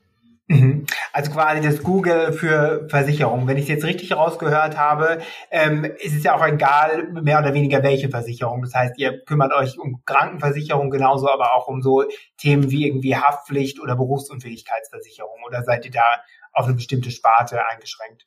Mhm. 0.49 0.87
Also 1.13 1.31
quasi 1.31 1.61
das 1.61 1.83
Google 1.83 2.33
für 2.33 2.87
Versicherungen. 2.89 3.47
Wenn 3.47 3.57
ich 3.57 3.63
es 3.63 3.69
jetzt 3.69 3.85
richtig 3.85 4.13
rausgehört 4.13 4.77
habe, 4.77 5.19
ähm, 5.51 5.83
ist 5.83 6.15
es 6.15 6.23
ja 6.23 6.35
auch 6.35 6.43
egal, 6.43 7.07
mehr 7.11 7.37
oder 7.37 7.53
weniger 7.53 7.83
welche 7.83 8.09
Versicherung. 8.09 8.63
Das 8.63 8.73
heißt, 8.73 8.97
ihr 8.97 9.23
kümmert 9.25 9.53
euch 9.53 9.77
um 9.77 10.01
Krankenversicherung 10.05 10.89
genauso, 10.89 11.29
aber 11.29 11.53
auch 11.53 11.67
um 11.67 11.83
so 11.83 12.03
Themen 12.37 12.71
wie 12.71 12.87
irgendwie 12.87 13.15
Haftpflicht 13.15 13.79
oder 13.79 13.95
Berufsunfähigkeitsversicherung. 13.95 15.37
Oder 15.45 15.63
seid 15.63 15.85
ihr 15.85 15.91
da 15.91 16.03
auf 16.51 16.65
eine 16.65 16.73
bestimmte 16.73 17.11
Sparte 17.11 17.59
eingeschränkt? 17.69 18.25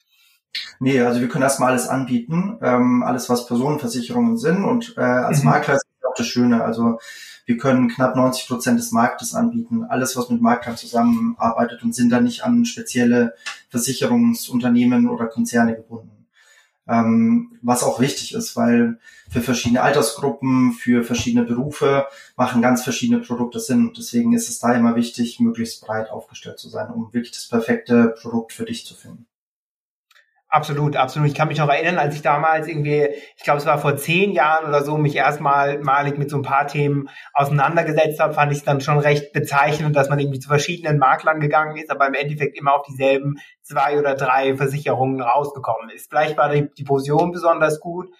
Nee, 0.80 1.00
also 1.00 1.20
wir 1.20 1.28
können 1.28 1.44
erstmal 1.44 1.70
alles 1.70 1.88
anbieten, 1.88 2.58
ähm, 2.60 3.02
alles 3.02 3.28
was 3.28 3.46
Personenversicherungen 3.46 4.36
sind 4.36 4.64
und 4.64 4.94
äh, 4.96 5.00
als 5.00 5.40
mhm. 5.40 5.50
Makler 5.50 5.74
ist 5.74 5.86
auch 6.02 6.14
das 6.14 6.26
Schöne. 6.26 6.64
Also 6.64 6.98
wir 7.46 7.56
können 7.56 7.88
knapp 7.88 8.16
90 8.16 8.46
Prozent 8.48 8.78
des 8.78 8.92
Marktes 8.92 9.34
anbieten. 9.34 9.84
Alles, 9.84 10.16
was 10.16 10.30
mit 10.30 10.40
Maklern 10.40 10.76
zusammenarbeitet 10.76 11.82
und 11.82 11.94
sind 11.94 12.10
da 12.10 12.20
nicht 12.20 12.44
an 12.44 12.64
spezielle 12.64 13.34
Versicherungsunternehmen 13.68 15.08
oder 15.08 15.26
Konzerne 15.26 15.74
gebunden. 15.74 16.26
Ähm, 16.88 17.58
was 17.62 17.84
auch 17.84 18.00
wichtig 18.00 18.34
ist, 18.34 18.56
weil 18.56 18.98
für 19.30 19.40
verschiedene 19.40 19.82
Altersgruppen, 19.82 20.72
für 20.72 21.04
verschiedene 21.04 21.44
Berufe 21.44 22.06
machen 22.36 22.60
ganz 22.60 22.82
verschiedene 22.82 23.20
Produkte 23.20 23.60
Sinn. 23.60 23.92
Deswegen 23.96 24.32
ist 24.32 24.48
es 24.48 24.58
da 24.58 24.74
immer 24.74 24.96
wichtig, 24.96 25.38
möglichst 25.38 25.84
breit 25.86 26.10
aufgestellt 26.10 26.58
zu 26.58 26.68
sein, 26.68 26.90
um 26.90 27.12
wirklich 27.12 27.32
das 27.32 27.48
perfekte 27.48 28.14
Produkt 28.20 28.52
für 28.52 28.64
dich 28.64 28.84
zu 28.84 28.94
finden. 28.94 29.26
Absolut, 30.54 30.96
absolut. 30.96 31.28
Ich 31.28 31.34
kann 31.34 31.48
mich 31.48 31.56
noch 31.56 31.70
erinnern, 31.70 31.96
als 31.96 32.14
ich 32.14 32.20
damals 32.20 32.68
irgendwie, 32.68 33.08
ich 33.38 33.42
glaube, 33.42 33.60
es 33.60 33.64
war 33.64 33.78
vor 33.78 33.96
zehn 33.96 34.32
Jahren 34.32 34.68
oder 34.68 34.84
so, 34.84 34.98
mich 34.98 35.16
erstmal 35.16 35.78
malig 35.78 36.18
mit 36.18 36.28
so 36.28 36.36
ein 36.36 36.42
paar 36.42 36.66
Themen 36.66 37.08
auseinandergesetzt 37.32 38.20
habe, 38.20 38.34
fand 38.34 38.52
ich 38.52 38.58
es 38.58 38.64
dann 38.64 38.82
schon 38.82 38.98
recht 38.98 39.32
bezeichnend, 39.32 39.96
dass 39.96 40.10
man 40.10 40.18
irgendwie 40.18 40.40
zu 40.40 40.50
verschiedenen 40.50 40.98
Maklern 40.98 41.40
gegangen 41.40 41.78
ist, 41.78 41.90
aber 41.90 42.06
im 42.06 42.12
Endeffekt 42.12 42.58
immer 42.58 42.74
auf 42.74 42.82
dieselben 42.82 43.36
zwei 43.62 43.98
oder 43.98 44.14
drei 44.14 44.54
Versicherungen 44.54 45.22
rausgekommen 45.22 45.88
ist. 45.88 46.10
Vielleicht 46.10 46.36
war 46.36 46.50
die, 46.50 46.68
die 46.76 46.84
Position 46.84 47.32
besonders 47.32 47.80
gut 47.80 48.10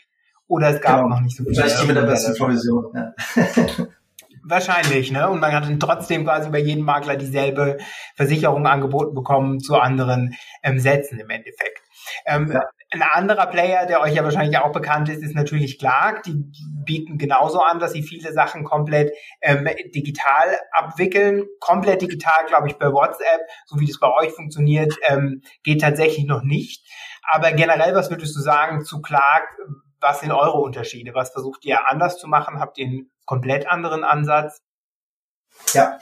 oder 0.47 0.71
es 0.71 0.81
gab 0.81 1.03
genau. 1.03 1.09
noch 1.11 1.21
nicht 1.21 1.37
so 1.37 1.45
viel. 1.45 1.55
Vielleicht 1.55 1.83
die 1.83 1.87
mit 1.87 1.97
der 1.97 2.03
besten 2.03 2.35
Provision. 2.35 2.95
Ja. 2.95 3.12
Wahrscheinlich, 4.43 5.12
ne? 5.12 5.29
Und 5.29 5.41
man 5.41 5.53
hat 5.53 5.65
dann 5.65 5.79
trotzdem 5.79 6.25
quasi 6.25 6.49
bei 6.49 6.61
jedem 6.61 6.87
Makler 6.87 7.17
dieselbe 7.17 7.77
Versicherung 8.17 8.67
angeboten 8.67 9.15
bekommen 9.15 9.61
zu 9.61 9.77
anderen 9.77 10.35
ähm, 10.62 10.79
Sätzen 10.79 11.19
im 11.19 11.29
Endeffekt. 11.29 11.82
Ähm, 12.26 12.50
ja. 12.52 12.62
Ein 12.90 13.02
anderer 13.02 13.47
Player, 13.47 13.87
der 13.87 14.02
euch 14.02 14.14
ja 14.14 14.23
wahrscheinlich 14.23 14.59
auch 14.59 14.71
bekannt 14.71 15.09
ist, 15.09 15.23
ist 15.23 15.35
natürlich 15.35 15.78
Clark. 15.78 16.25
Die 16.25 16.44
bieten 16.85 17.16
genauso 17.16 17.62
an, 17.62 17.78
dass 17.78 17.92
sie 17.92 18.02
viele 18.02 18.32
Sachen 18.35 18.64
komplett 18.64 19.12
ähm, 19.40 19.66
digital 19.94 20.59
abwickeln. 20.73 21.47
Komplett 21.59 22.02
digital, 22.02 22.44
glaube 22.49 22.68
ich, 22.68 22.76
bei 22.76 22.92
WhatsApp, 22.92 23.40
so 23.64 23.80
wie 23.80 23.87
das 23.87 23.99
bei 23.99 24.12
euch 24.12 24.32
funktioniert, 24.32 24.94
ähm, 25.09 25.42
geht 25.62 25.80
tatsächlich 25.80 26.26
noch 26.26 26.42
nicht. 26.42 26.87
Aber 27.30 27.52
generell, 27.52 27.94
was 27.94 28.11
würdest 28.11 28.37
du 28.37 28.40
sagen 28.40 28.85
zu 28.85 29.00
Clark? 29.00 29.49
Was 30.00 30.21
sind 30.21 30.32
eure 30.32 30.59
Unterschiede? 30.59 31.14
Was 31.14 31.30
versucht 31.30 31.64
ihr 31.64 31.88
anders 31.88 32.18
zu 32.18 32.28
machen? 32.28 32.61
Habt 32.61 32.76
ihr 32.76 32.87
einen 32.87 33.11
komplett 33.25 33.68
anderen 33.68 34.04
Ansatz? 34.04 34.61
Ja, 35.73 35.99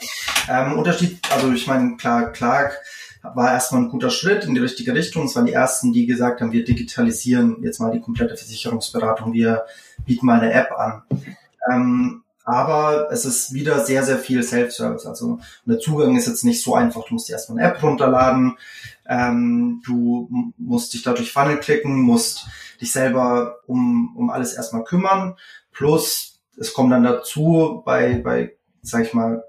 ähm, 0.49 0.77
Unterschied, 0.77 1.19
also 1.31 1.51
ich 1.51 1.67
meine, 1.67 1.95
klar, 1.97 2.31
Clark 2.31 2.81
war 3.21 3.53
erstmal 3.53 3.81
ein 3.81 3.89
guter 3.89 4.09
Schritt 4.09 4.45
in 4.45 4.53
die 4.53 4.61
richtige 4.61 4.93
Richtung. 4.93 5.25
Es 5.25 5.35
waren 5.35 5.45
die 5.45 5.53
ersten, 5.53 5.93
die 5.93 6.05
gesagt 6.05 6.41
haben, 6.41 6.51
wir 6.51 6.63
digitalisieren 6.63 7.61
jetzt 7.63 7.79
mal 7.79 7.91
die 7.91 8.01
komplette 8.01 8.35
Versicherungsberatung, 8.35 9.33
wir 9.33 9.65
bieten 10.05 10.25
mal 10.25 10.39
eine 10.39 10.53
App 10.53 10.71
an. 10.71 11.03
Ähm, 11.71 12.23
aber 12.43 13.09
es 13.11 13.23
ist 13.23 13.53
wieder 13.53 13.85
sehr, 13.85 14.03
sehr 14.03 14.17
viel 14.17 14.41
Self-Service. 14.41 15.05
Also 15.05 15.39
der 15.65 15.79
Zugang 15.79 16.17
ist 16.17 16.27
jetzt 16.27 16.43
nicht 16.43 16.63
so 16.63 16.73
einfach. 16.73 17.05
Du 17.05 17.13
musst 17.13 17.29
dir 17.29 17.33
erstmal 17.33 17.59
eine 17.59 17.67
App 17.67 17.83
runterladen. 17.83 18.57
Ähm, 19.07 19.81
du 19.85 20.51
musst 20.57 20.93
dich 20.93 21.03
dadurch 21.03 21.31
Funnel 21.31 21.59
klicken, 21.59 22.01
musst 22.01 22.47
dich 22.81 22.91
selber 22.91 23.57
um, 23.67 24.15
um 24.17 24.31
alles 24.31 24.53
erstmal 24.53 24.83
kümmern. 24.83 25.35
Plus, 25.71 26.41
es 26.57 26.73
kommt 26.73 26.91
dann 26.91 27.03
dazu 27.03 27.83
bei, 27.85 28.19
bei, 28.23 28.55
sag 28.81 29.05
ich 29.05 29.13
mal, 29.13 29.43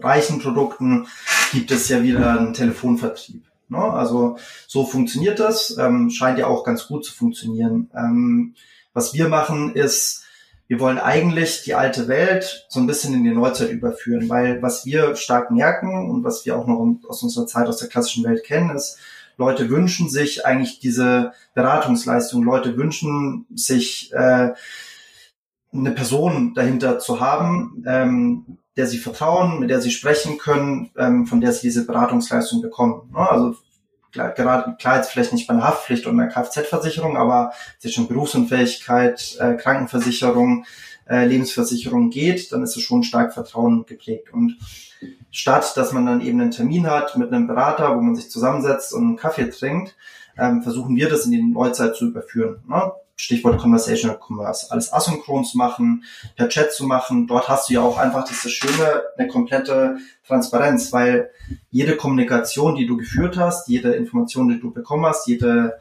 provisionsreichen 0.00 0.40
Produkten 0.40 1.06
gibt 1.52 1.70
es 1.70 1.88
ja 1.88 2.02
wieder 2.02 2.38
einen 2.38 2.54
Telefonvertrieb. 2.54 3.44
Ne? 3.68 3.78
Also 3.78 4.36
so 4.66 4.84
funktioniert 4.84 5.38
das, 5.38 5.76
ähm, 5.78 6.10
scheint 6.10 6.38
ja 6.38 6.46
auch 6.46 6.64
ganz 6.64 6.86
gut 6.86 7.04
zu 7.04 7.12
funktionieren. 7.12 7.90
Ähm, 7.94 8.54
was 8.92 9.14
wir 9.14 9.28
machen 9.28 9.74
ist, 9.74 10.24
wir 10.66 10.78
wollen 10.78 10.98
eigentlich 10.98 11.62
die 11.64 11.74
alte 11.74 12.06
Welt 12.06 12.66
so 12.68 12.78
ein 12.78 12.86
bisschen 12.86 13.14
in 13.14 13.24
die 13.24 13.34
Neuzeit 13.34 13.70
überführen, 13.70 14.28
weil 14.28 14.62
was 14.62 14.86
wir 14.86 15.16
stark 15.16 15.50
merken 15.50 16.08
und 16.10 16.22
was 16.22 16.46
wir 16.46 16.56
auch 16.56 16.66
noch 16.66 16.96
aus 17.08 17.22
unserer 17.22 17.46
Zeit 17.46 17.66
aus 17.66 17.78
der 17.78 17.88
klassischen 17.88 18.24
Welt 18.24 18.44
kennen, 18.44 18.70
ist, 18.70 18.98
Leute 19.36 19.70
wünschen 19.70 20.08
sich 20.08 20.44
eigentlich 20.44 20.80
diese 20.80 21.32
Beratungsleistung. 21.54 22.42
Leute 22.42 22.76
wünschen 22.76 23.46
sich 23.54 24.12
äh, 24.12 24.50
eine 25.72 25.90
Person 25.92 26.52
dahinter 26.54 26.98
zu 26.98 27.20
haben, 27.20 27.82
ähm, 27.86 28.58
der 28.80 28.86
sie 28.86 28.96
vertrauen, 28.96 29.60
mit 29.60 29.68
der 29.68 29.82
sie 29.82 29.90
sprechen 29.90 30.38
können, 30.38 30.90
ähm, 30.96 31.26
von 31.26 31.42
der 31.42 31.52
sie 31.52 31.60
diese 31.68 31.84
Beratungsleistung 31.84 32.62
bekommen. 32.62 33.10
Ne? 33.12 33.30
Also 33.30 33.56
klar, 34.10 34.30
gerade 34.30 34.74
klar 34.78 34.96
jetzt 34.96 35.10
vielleicht 35.10 35.34
nicht 35.34 35.46
bei 35.46 35.52
einer 35.52 35.64
Haftpflicht 35.64 36.06
und 36.06 36.18
einer 36.18 36.30
Kfz-Versicherung, 36.30 37.18
aber 37.18 37.52
es 37.82 37.92
schon 37.92 38.08
Berufsunfähigkeit, 38.08 39.36
äh, 39.38 39.54
Krankenversicherung, 39.56 40.64
äh, 41.10 41.26
Lebensversicherung 41.26 42.08
geht, 42.08 42.52
dann 42.52 42.62
ist 42.62 42.74
es 42.74 42.82
schon 42.82 43.02
stark 43.02 43.34
Vertrauen 43.34 43.84
geprägt. 43.84 44.32
Und 44.32 44.56
statt, 45.30 45.76
dass 45.76 45.92
man 45.92 46.06
dann 46.06 46.22
eben 46.22 46.40
einen 46.40 46.52
Termin 46.52 46.88
hat 46.88 47.18
mit 47.18 47.30
einem 47.30 47.46
Berater, 47.46 47.94
wo 47.94 48.00
man 48.00 48.16
sich 48.16 48.30
zusammensetzt 48.30 48.94
und 48.94 49.04
einen 49.04 49.16
Kaffee 49.16 49.50
trinkt, 49.50 49.94
ähm, 50.38 50.62
versuchen 50.62 50.96
wir 50.96 51.10
das 51.10 51.26
in 51.26 51.32
die 51.32 51.42
Neuzeit 51.42 51.96
zu 51.96 52.06
überführen. 52.06 52.62
Ne? 52.66 52.92
Stichwort 53.20 53.58
Conversational 53.58 54.18
Commerce, 54.18 54.70
alles 54.70 54.92
asynchron 54.92 55.44
zu 55.44 55.58
machen, 55.58 56.04
per 56.36 56.48
Chat 56.48 56.72
zu 56.72 56.86
machen. 56.86 57.26
Dort 57.26 57.50
hast 57.50 57.68
du 57.68 57.74
ja 57.74 57.82
auch 57.82 57.98
einfach 57.98 58.26
das, 58.26 58.50
Schöne, 58.50 59.02
eine 59.18 59.28
komplette 59.28 59.98
Transparenz, 60.26 60.90
weil 60.92 61.30
jede 61.70 61.96
Kommunikation, 61.96 62.76
die 62.76 62.86
du 62.86 62.96
geführt 62.96 63.36
hast, 63.36 63.68
jede 63.68 63.92
Information, 63.92 64.48
die 64.48 64.58
du 64.58 64.72
bekommen 64.72 65.04
hast, 65.04 65.26
jede 65.26 65.78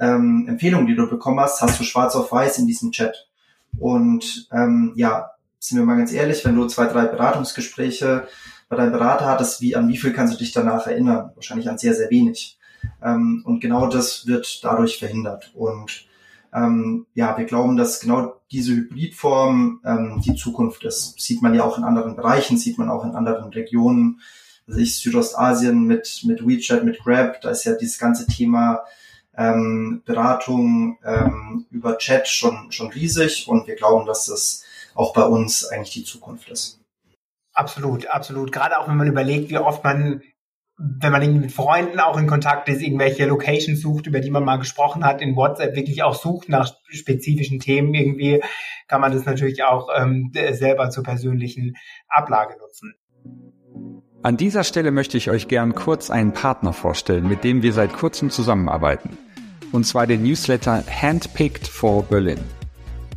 ähm, 0.00 0.46
Empfehlung, 0.48 0.86
die 0.88 0.96
du 0.96 1.08
bekommen 1.08 1.38
hast, 1.38 1.62
hast 1.62 1.78
du 1.78 1.84
schwarz 1.84 2.16
auf 2.16 2.32
weiß 2.32 2.58
in 2.58 2.66
diesem 2.66 2.90
Chat. 2.90 3.28
Und 3.78 4.48
ähm, 4.50 4.92
ja, 4.96 5.30
sind 5.60 5.78
wir 5.78 5.84
mal 5.84 5.96
ganz 5.96 6.12
ehrlich, 6.12 6.44
wenn 6.44 6.56
du 6.56 6.66
zwei, 6.66 6.86
drei 6.86 7.04
Beratungsgespräche 7.04 8.26
bei 8.68 8.76
deinem 8.76 8.92
Berater 8.92 9.26
hattest, 9.26 9.60
wie, 9.60 9.76
an 9.76 9.88
wie 9.88 9.96
viel 9.96 10.12
kannst 10.12 10.34
du 10.34 10.38
dich 10.38 10.50
danach 10.50 10.88
erinnern? 10.88 11.30
Wahrscheinlich 11.36 11.68
an 11.68 11.78
sehr, 11.78 11.94
sehr 11.94 12.10
wenig. 12.10 12.58
Ähm, 13.00 13.42
und 13.46 13.60
genau 13.60 13.86
das 13.86 14.26
wird 14.26 14.64
dadurch 14.64 14.98
verhindert. 14.98 15.52
Und 15.54 16.09
ähm, 16.52 17.06
ja, 17.14 17.36
wir 17.38 17.44
glauben, 17.44 17.76
dass 17.76 18.00
genau 18.00 18.40
diese 18.50 18.72
Hybridform 18.72 19.80
ähm, 19.84 20.22
die 20.24 20.34
Zukunft 20.34 20.84
ist. 20.84 21.20
Sieht 21.20 21.42
man 21.42 21.54
ja 21.54 21.64
auch 21.64 21.78
in 21.78 21.84
anderen 21.84 22.16
Bereichen, 22.16 22.58
sieht 22.58 22.78
man 22.78 22.90
auch 22.90 23.04
in 23.04 23.12
anderen 23.12 23.50
Regionen. 23.50 24.20
Also 24.66 24.80
ich 24.80 24.98
Südostasien 24.98 25.84
mit, 25.84 26.22
mit 26.24 26.46
WeChat, 26.46 26.84
mit 26.84 26.98
Grab, 27.00 27.40
da 27.40 27.50
ist 27.50 27.64
ja 27.64 27.74
dieses 27.74 27.98
ganze 27.98 28.26
Thema 28.26 28.84
ähm, 29.36 30.02
Beratung 30.04 30.98
ähm, 31.04 31.66
über 31.70 31.98
Chat 31.98 32.28
schon, 32.28 32.70
schon 32.72 32.90
riesig 32.90 33.48
und 33.48 33.66
wir 33.66 33.76
glauben, 33.76 34.06
dass 34.06 34.26
das 34.26 34.64
auch 34.94 35.12
bei 35.12 35.24
uns 35.24 35.64
eigentlich 35.66 35.92
die 35.92 36.04
Zukunft 36.04 36.50
ist. 36.50 36.80
Absolut, 37.52 38.06
absolut. 38.06 38.52
Gerade 38.52 38.78
auch 38.78 38.88
wenn 38.88 38.96
man 38.96 39.08
überlegt, 39.08 39.50
wie 39.50 39.58
oft 39.58 39.82
man 39.82 40.22
wenn 40.82 41.12
man 41.12 41.40
mit 41.40 41.52
Freunden 41.52 42.00
auch 42.00 42.18
in 42.18 42.26
Kontakt 42.26 42.68
ist, 42.68 42.80
irgendwelche 42.80 43.26
Locations 43.26 43.80
sucht, 43.80 44.06
über 44.06 44.20
die 44.20 44.30
man 44.30 44.44
mal 44.44 44.56
gesprochen 44.56 45.04
hat, 45.04 45.20
in 45.20 45.36
WhatsApp 45.36 45.76
wirklich 45.76 46.02
auch 46.02 46.14
sucht 46.14 46.48
nach 46.48 46.72
spezifischen 46.88 47.60
Themen 47.60 47.92
irgendwie, 47.92 48.42
kann 48.88 49.00
man 49.00 49.12
das 49.12 49.26
natürlich 49.26 49.62
auch 49.62 49.88
ähm, 49.94 50.32
selber 50.52 50.90
zur 50.90 51.04
persönlichen 51.04 51.76
Ablage 52.08 52.56
nutzen. 52.58 52.94
An 54.22 54.36
dieser 54.36 54.64
Stelle 54.64 54.90
möchte 54.90 55.16
ich 55.16 55.30
euch 55.30 55.48
gern 55.48 55.74
kurz 55.74 56.10
einen 56.10 56.32
Partner 56.32 56.72
vorstellen, 56.72 57.28
mit 57.28 57.44
dem 57.44 57.62
wir 57.62 57.72
seit 57.72 57.92
kurzem 57.92 58.30
zusammenarbeiten. 58.30 59.16
Und 59.72 59.84
zwar 59.84 60.06
den 60.06 60.22
Newsletter 60.22 60.82
Handpicked 60.86 61.66
for 61.68 62.02
Berlin. 62.02 62.38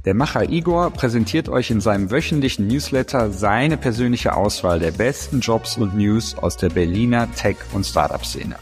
Der 0.06 0.14
Macher 0.14 0.50
Igor 0.50 0.92
präsentiert 0.92 1.48
euch 1.48 1.72
in 1.72 1.80
seinem 1.80 2.12
wöchentlichen 2.12 2.68
Newsletter 2.68 3.32
seine 3.32 3.78
persönliche 3.78 4.36
Auswahl 4.36 4.80
der 4.80 4.92
besten 4.92 5.40
Jobs 5.40 5.78
und 5.78 5.96
News 5.96 6.38
aus 6.38 6.58
der 6.58 6.68
Berliner 6.68 7.32
Tech- 7.32 7.74
und 7.74 7.86
Startup-Szene. 7.86 8.58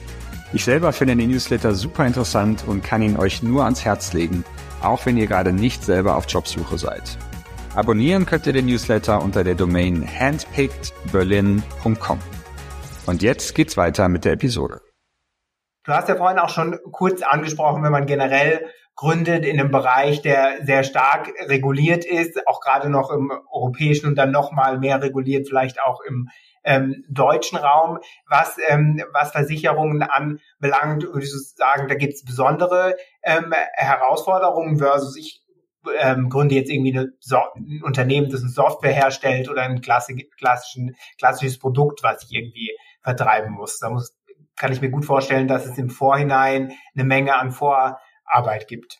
Ich 0.53 0.63
selber 0.63 0.93
finde 0.93 1.15
den 1.15 1.31
Newsletter 1.31 1.73
super 1.73 2.05
interessant 2.05 2.63
und 2.67 2.83
kann 2.83 3.01
ihn 3.01 3.17
euch 3.17 3.41
nur 3.41 3.63
ans 3.63 3.83
Herz 3.83 4.13
legen, 4.13 4.45
auch 4.83 5.07
wenn 5.07 5.17
ihr 5.17 5.25
gerade 5.25 5.51
nicht 5.51 5.83
selber 5.83 6.15
auf 6.15 6.29
Jobsuche 6.29 6.77
seid. 6.77 7.17
Abonnieren 7.73 8.27
könnt 8.27 8.45
ihr 8.45 8.53
den 8.53 8.67
Newsletter 8.67 9.23
unter 9.23 9.43
der 9.43 9.55
Domain 9.55 10.07
handpickedberlin.com. 10.07 12.19
Und 13.07 13.23
jetzt 13.23 13.55
geht's 13.55 13.77
weiter 13.77 14.09
mit 14.09 14.25
der 14.25 14.33
Episode. 14.33 14.79
Du 15.85 15.91
hast 15.91 16.07
ja 16.07 16.15
vorhin 16.15 16.37
auch 16.37 16.49
schon 16.49 16.77
kurz 16.91 17.23
angesprochen, 17.23 17.81
wenn 17.81 17.91
man 17.91 18.05
generell 18.05 18.69
gründet 18.95 19.45
in 19.45 19.59
einem 19.59 19.71
Bereich, 19.71 20.21
der 20.21 20.63
sehr 20.63 20.83
stark 20.83 21.31
reguliert 21.47 22.05
ist, 22.05 22.47
auch 22.47 22.61
gerade 22.61 22.89
noch 22.89 23.09
im 23.11 23.31
europäischen 23.51 24.07
und 24.07 24.15
dann 24.15 24.31
noch 24.31 24.51
mal 24.51 24.77
mehr 24.77 25.01
reguliert, 25.01 25.47
vielleicht 25.47 25.81
auch 25.81 26.01
im 26.01 26.29
ähm, 26.63 27.03
deutschen 27.09 27.57
Raum. 27.57 27.99
Was, 28.27 28.57
ähm, 28.67 29.03
was 29.13 29.31
Versicherungen 29.31 30.03
anbelangt, 30.03 31.03
würde 31.03 31.23
ich 31.23 31.31
sagen, 31.55 31.87
da 31.87 31.95
gibt 31.95 32.13
es 32.13 32.25
besondere 32.25 32.95
ähm, 33.23 33.53
Herausforderungen 33.73 34.77
versus 34.77 35.17
ich 35.17 35.41
ähm, 35.99 36.29
gründe 36.29 36.55
jetzt 36.55 36.69
irgendwie 36.69 36.95
eine 36.95 37.09
so 37.19 37.37
ein 37.55 37.81
Unternehmen, 37.83 38.29
das 38.29 38.41
eine 38.41 38.51
Software 38.51 38.93
herstellt 38.93 39.49
oder 39.49 39.63
ein 39.63 39.81
klassischen, 39.81 40.95
klassisches 41.17 41.59
Produkt, 41.59 42.03
was 42.03 42.23
ich 42.23 42.33
irgendwie 42.33 42.71
vertreiben 43.01 43.51
muss. 43.51 43.79
Da 43.79 43.89
muss, 43.89 44.15
kann 44.55 44.71
ich 44.71 44.81
mir 44.81 44.91
gut 44.91 45.05
vorstellen, 45.05 45.47
dass 45.47 45.65
es 45.65 45.77
im 45.77 45.89
Vorhinein 45.89 46.73
eine 46.93 47.03
Menge 47.03 47.35
an 47.35 47.51
Vorarbeit 48.31 48.67
gibt. 48.67 48.99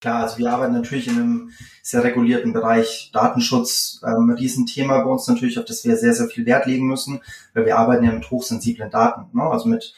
Klar, 0.00 0.24
also 0.24 0.38
wir 0.38 0.50
arbeiten 0.50 0.72
natürlich 0.72 1.06
in 1.06 1.14
einem 1.14 1.50
sehr 1.80 2.02
regulierten 2.02 2.52
Bereich 2.52 3.10
Datenschutz, 3.12 4.00
ähm, 4.04 4.30
Riesenthema 4.30 4.98
bei 4.98 5.08
uns 5.08 5.28
natürlich, 5.28 5.60
auf 5.60 5.64
das 5.64 5.84
wir 5.84 5.96
sehr, 5.96 6.12
sehr 6.12 6.26
viel 6.26 6.44
Wert 6.44 6.66
legen 6.66 6.88
müssen, 6.88 7.20
weil 7.54 7.66
wir 7.66 7.78
arbeiten 7.78 8.04
ja 8.04 8.10
mit 8.10 8.28
hochsensiblen 8.28 8.90
Daten, 8.90 9.36
ne? 9.36 9.44
also 9.44 9.68
mit 9.68 9.94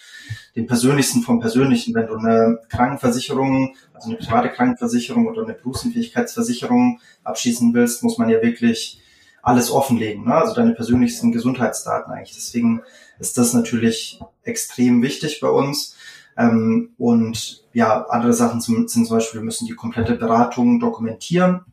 dem 0.56 0.66
Persönlichsten 0.66 1.22
vom 1.22 1.40
Persönlichen. 1.40 1.94
Wenn 1.94 2.08
du 2.08 2.16
eine 2.16 2.58
Krankenversicherung, 2.68 3.76
also 3.94 4.10
eine 4.10 4.18
private 4.18 4.50
Krankenversicherung 4.50 5.26
oder 5.26 5.44
eine 5.44 5.54
Berufsunfähigkeitsversicherung 5.54 7.00
abschließen 7.22 7.72
willst, 7.72 8.02
muss 8.02 8.18
man 8.18 8.28
ja 8.28 8.42
wirklich 8.42 9.00
alles 9.40 9.70
offenlegen, 9.70 10.26
ne? 10.26 10.34
also 10.34 10.54
deine 10.54 10.74
persönlichsten 10.74 11.32
Gesundheitsdaten 11.32 12.12
eigentlich. 12.12 12.34
Deswegen 12.34 12.82
ist 13.18 13.38
das 13.38 13.54
natürlich 13.54 14.20
extrem 14.42 15.02
wichtig 15.02 15.40
bei 15.40 15.48
uns. 15.48 15.96
Ähm, 16.36 16.90
und 16.98 17.64
ja, 17.72 18.06
andere 18.06 18.32
Sachen 18.32 18.60
sind, 18.60 18.90
sind 18.90 19.06
zum 19.06 19.16
Beispiel, 19.16 19.40
wir 19.40 19.44
müssen 19.44 19.66
die 19.66 19.74
komplette 19.74 20.14
Beratung 20.14 20.80
dokumentieren, 20.80 21.64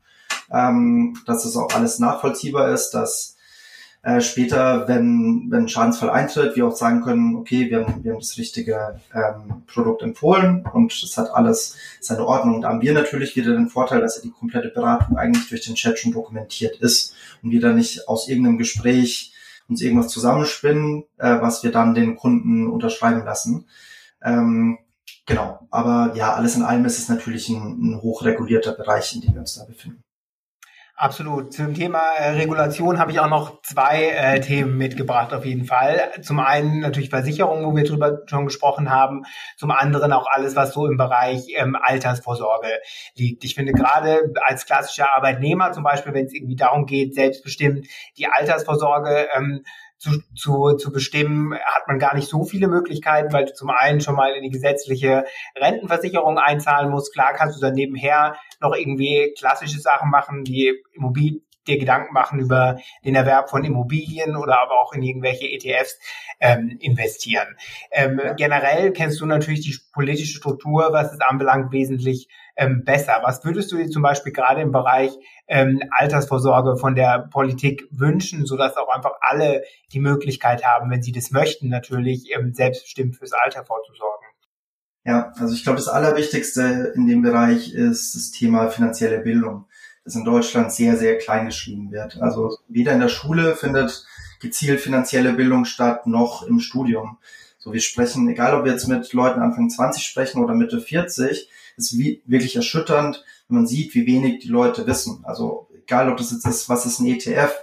ähm, 0.51 1.17
dass 1.25 1.43
das 1.43 1.55
auch 1.57 1.73
alles 1.73 1.99
nachvollziehbar 1.99 2.69
ist, 2.69 2.91
dass 2.91 3.37
äh, 4.03 4.19
später, 4.19 4.87
wenn, 4.87 5.47
wenn 5.49 5.63
ein 5.63 5.69
Schadensfall 5.69 6.09
eintritt, 6.09 6.55
wir 6.55 6.65
auch 6.65 6.75
sagen 6.75 7.01
können, 7.01 7.35
okay, 7.35 7.69
wir 7.69 7.85
haben, 7.85 8.03
wir 8.03 8.13
haben 8.13 8.19
das 8.19 8.37
richtige 8.37 8.99
ähm, 9.13 9.63
Produkt 9.67 10.01
empfohlen 10.01 10.65
und 10.73 10.91
es 10.91 11.17
hat 11.17 11.29
alles 11.29 11.75
seine 11.99 12.25
Ordnung. 12.25 12.61
Da 12.61 12.69
haben 12.69 12.81
wir 12.81 12.93
natürlich 12.93 13.35
wieder 13.35 13.53
den 13.53 13.69
Vorteil, 13.69 14.01
dass 14.01 14.15
ja 14.15 14.23
die 14.23 14.31
komplette 14.31 14.69
Beratung 14.69 15.17
eigentlich 15.17 15.49
durch 15.49 15.61
den 15.61 15.75
Chat 15.75 15.99
schon 15.99 16.13
dokumentiert 16.13 16.77
ist 16.77 17.13
und 17.43 17.51
wir 17.51 17.61
da 17.61 17.73
nicht 17.73 18.07
aus 18.07 18.27
irgendeinem 18.27 18.57
Gespräch 18.57 19.33
uns 19.69 19.81
irgendwas 19.81 20.07
zusammenspinnen, 20.07 21.03
äh, 21.17 21.39
was 21.39 21.63
wir 21.63 21.71
dann 21.71 21.93
den 21.93 22.15
Kunden 22.15 22.67
unterschreiben 22.67 23.23
lassen. 23.23 23.65
Ähm, 24.23 24.79
genau, 25.25 25.67
aber 25.71 26.13
ja, 26.15 26.33
alles 26.33 26.55
in 26.55 26.63
allem 26.63 26.85
ist 26.85 26.99
es 26.99 27.09
natürlich 27.09 27.49
ein, 27.49 27.93
ein 27.93 28.01
hochregulierter 28.01 28.73
Bereich, 28.73 29.15
in 29.15 29.21
dem 29.21 29.33
wir 29.33 29.41
uns 29.41 29.55
da 29.55 29.65
befinden. 29.65 30.03
Absolut. 31.01 31.51
Zum 31.51 31.73
Thema 31.73 31.97
äh, 32.19 32.33
Regulation 32.33 32.99
habe 32.99 33.11
ich 33.11 33.19
auch 33.19 33.27
noch 33.27 33.63
zwei 33.63 34.09
äh, 34.09 34.39
Themen 34.39 34.77
mitgebracht 34.77 35.33
auf 35.33 35.45
jeden 35.45 35.65
Fall. 35.65 36.11
Zum 36.21 36.39
einen 36.39 36.79
natürlich 36.79 37.09
Versicherungen, 37.09 37.65
wo 37.65 37.75
wir 37.75 37.85
drüber 37.85 38.19
schon 38.27 38.45
gesprochen 38.45 38.91
haben. 38.91 39.23
Zum 39.57 39.71
anderen 39.71 40.13
auch 40.13 40.27
alles, 40.29 40.55
was 40.55 40.73
so 40.73 40.85
im 40.85 40.97
Bereich 40.97 41.47
ähm, 41.55 41.75
Altersvorsorge 41.75 42.67
liegt. 43.15 43.43
Ich 43.43 43.55
finde 43.55 43.71
gerade 43.73 44.31
als 44.45 44.67
klassischer 44.67 45.15
Arbeitnehmer 45.15 45.71
zum 45.71 45.83
Beispiel, 45.83 46.13
wenn 46.13 46.27
es 46.27 46.35
irgendwie 46.35 46.55
darum 46.55 46.85
geht, 46.85 47.15
selbstbestimmt 47.15 47.87
die 48.19 48.27
Altersvorsorge 48.27 49.27
ähm, 49.35 49.63
zu, 50.01 50.19
zu, 50.35 50.77
zu 50.77 50.91
bestimmen, 50.91 51.53
hat 51.53 51.87
man 51.87 51.99
gar 51.99 52.15
nicht 52.15 52.27
so 52.27 52.43
viele 52.43 52.67
Möglichkeiten, 52.67 53.31
weil 53.33 53.45
du 53.45 53.53
zum 53.53 53.69
einen 53.69 54.01
schon 54.01 54.15
mal 54.15 54.33
in 54.33 54.41
die 54.41 54.49
gesetzliche 54.49 55.25
Rentenversicherung 55.55 56.39
einzahlen 56.39 56.89
musst. 56.89 57.13
Klar 57.13 57.33
kannst 57.33 57.55
du 57.55 57.61
dann 57.61 57.75
nebenher 57.75 58.35
noch 58.59 58.75
irgendwie 58.75 59.31
klassische 59.37 59.79
Sachen 59.79 60.09
machen, 60.09 60.43
die 60.43 60.73
Immobilien, 60.93 61.43
dir 61.67 61.77
Gedanken 61.77 62.13
machen 62.13 62.39
über 62.39 62.79
den 63.05 63.15
Erwerb 63.15 63.49
von 63.49 63.63
Immobilien 63.63 64.35
oder 64.35 64.59
aber 64.59 64.79
auch 64.81 64.93
in 64.93 65.03
irgendwelche 65.03 65.47
ETFs 65.47 65.97
ähm, 66.39 66.77
investieren. 66.79 67.47
Ähm, 67.91 68.19
generell 68.37 68.91
kennst 68.91 69.21
du 69.21 69.25
natürlich 69.25 69.61
die 69.61 69.77
politische 69.93 70.37
Struktur, 70.37 70.89
was 70.91 71.13
es 71.13 71.21
anbelangt, 71.21 71.71
wesentlich 71.71 72.27
ähm, 72.55 72.83
besser. 72.83 73.21
Was 73.23 73.43
würdest 73.43 73.71
du 73.71 73.77
dir 73.77 73.89
zum 73.89 74.01
Beispiel 74.01 74.33
gerade 74.33 74.61
im 74.61 74.71
Bereich 74.71 75.11
ähm, 75.47 75.81
Altersvorsorge 75.91 76.77
von 76.77 76.95
der 76.95 77.27
Politik 77.31 77.87
wünschen, 77.91 78.45
sodass 78.45 78.77
auch 78.77 78.89
einfach 78.89 79.13
alle 79.21 79.63
die 79.91 79.99
Möglichkeit 79.99 80.63
haben, 80.63 80.89
wenn 80.89 81.01
sie 81.01 81.11
das 81.11 81.31
möchten, 81.31 81.69
natürlich 81.69 82.31
ähm, 82.35 82.53
selbstbestimmt 82.53 83.15
fürs 83.15 83.33
Alter 83.33 83.63
vorzusorgen? 83.63 84.27
Ja, 85.03 85.33
also 85.39 85.55
ich 85.55 85.63
glaube, 85.63 85.77
das 85.77 85.87
Allerwichtigste 85.87 86.93
in 86.95 87.07
dem 87.07 87.23
Bereich 87.23 87.73
ist 87.73 88.13
das 88.13 88.31
Thema 88.31 88.69
finanzielle 88.69 89.19
Bildung, 89.19 89.65
das 90.03 90.15
in 90.15 90.25
Deutschland 90.25 90.71
sehr, 90.71 90.97
sehr 90.97 91.17
klein 91.17 91.45
geschrieben 91.45 91.91
wird. 91.91 92.21
Also 92.21 92.57
weder 92.67 92.93
in 92.93 92.99
der 92.99 93.09
Schule 93.09 93.55
findet 93.55 94.05
gezielt 94.39 94.81
finanzielle 94.81 95.33
Bildung 95.33 95.65
statt, 95.65 96.07
noch 96.07 96.43
im 96.43 96.59
Studium. 96.59 97.17
So, 97.59 97.73
wir 97.73 97.81
sprechen, 97.81 98.27
egal 98.27 98.55
ob 98.55 98.65
wir 98.65 98.71
jetzt 98.71 98.87
mit 98.87 99.13
Leuten 99.13 99.39
Anfang 99.39 99.69
20 99.69 100.03
sprechen 100.03 100.43
oder 100.43 100.55
Mitte 100.55 100.81
40, 100.81 101.47
ist 101.77 101.97
wie, 101.97 102.23
wirklich 102.25 102.55
erschütternd, 102.55 103.23
wenn 103.47 103.57
man 103.57 103.67
sieht, 103.67 103.93
wie 103.93 104.07
wenig 104.07 104.39
die 104.39 104.47
Leute 104.47 104.87
wissen. 104.87 105.23
Also 105.23 105.67
egal, 105.77 106.09
ob 106.09 106.17
das 106.17 106.31
jetzt 106.31 106.47
ist, 106.47 106.69
was 106.69 106.85
ist 106.85 106.99
ein 106.99 107.05
ETF 107.05 107.53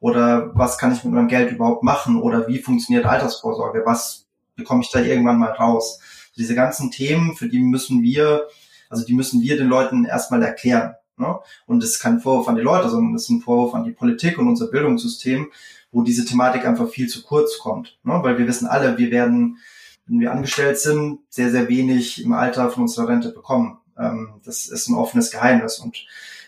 oder 0.00 0.50
was 0.54 0.78
kann 0.78 0.92
ich 0.92 1.04
mit 1.04 1.12
meinem 1.12 1.28
Geld 1.28 1.52
überhaupt 1.52 1.82
machen 1.82 2.20
oder 2.20 2.48
wie 2.48 2.58
funktioniert 2.58 3.04
Altersvorsorge, 3.04 3.82
was 3.84 4.26
bekomme 4.56 4.82
ich 4.82 4.90
da 4.90 5.00
irgendwann 5.00 5.38
mal 5.38 5.52
raus. 5.52 6.00
Also 6.00 6.34
diese 6.38 6.54
ganzen 6.54 6.90
Themen, 6.90 7.36
für 7.36 7.48
die 7.48 7.60
müssen 7.60 8.02
wir, 8.02 8.48
also 8.88 9.04
die 9.04 9.14
müssen 9.14 9.42
wir 9.42 9.56
den 9.56 9.68
Leuten 9.68 10.04
erstmal 10.04 10.42
erklären. 10.42 10.94
Ne? 11.16 11.38
Und 11.66 11.82
das 11.82 11.90
ist 11.90 12.00
kein 12.00 12.20
Vorwurf 12.20 12.48
an 12.48 12.56
die 12.56 12.62
Leute, 12.62 12.88
sondern 12.88 13.12
das 13.12 13.22
ist 13.22 13.30
ein 13.30 13.40
Vorwurf 13.40 13.74
an 13.74 13.84
die 13.84 13.92
Politik 13.92 14.38
und 14.38 14.48
unser 14.48 14.68
Bildungssystem, 14.68 15.50
wo 15.90 16.02
diese 16.02 16.24
Thematik 16.24 16.64
einfach 16.64 16.88
viel 16.88 17.08
zu 17.08 17.22
kurz 17.22 17.58
kommt. 17.58 17.98
Ne? 18.04 18.18
Weil 18.22 18.38
wir 18.38 18.46
wissen 18.46 18.66
alle, 18.66 18.98
wir 18.98 19.10
werden 19.10 19.58
wenn 20.06 20.20
wir 20.20 20.32
angestellt 20.32 20.78
sind, 20.78 21.20
sehr, 21.28 21.50
sehr 21.50 21.68
wenig 21.68 22.22
im 22.24 22.32
Alter 22.32 22.70
von 22.70 22.82
unserer 22.82 23.08
Rente 23.08 23.30
bekommen. 23.30 23.78
Ähm, 23.98 24.40
das 24.44 24.66
ist 24.66 24.88
ein 24.88 24.94
offenes 24.94 25.30
Geheimnis. 25.30 25.78
Und 25.78 26.06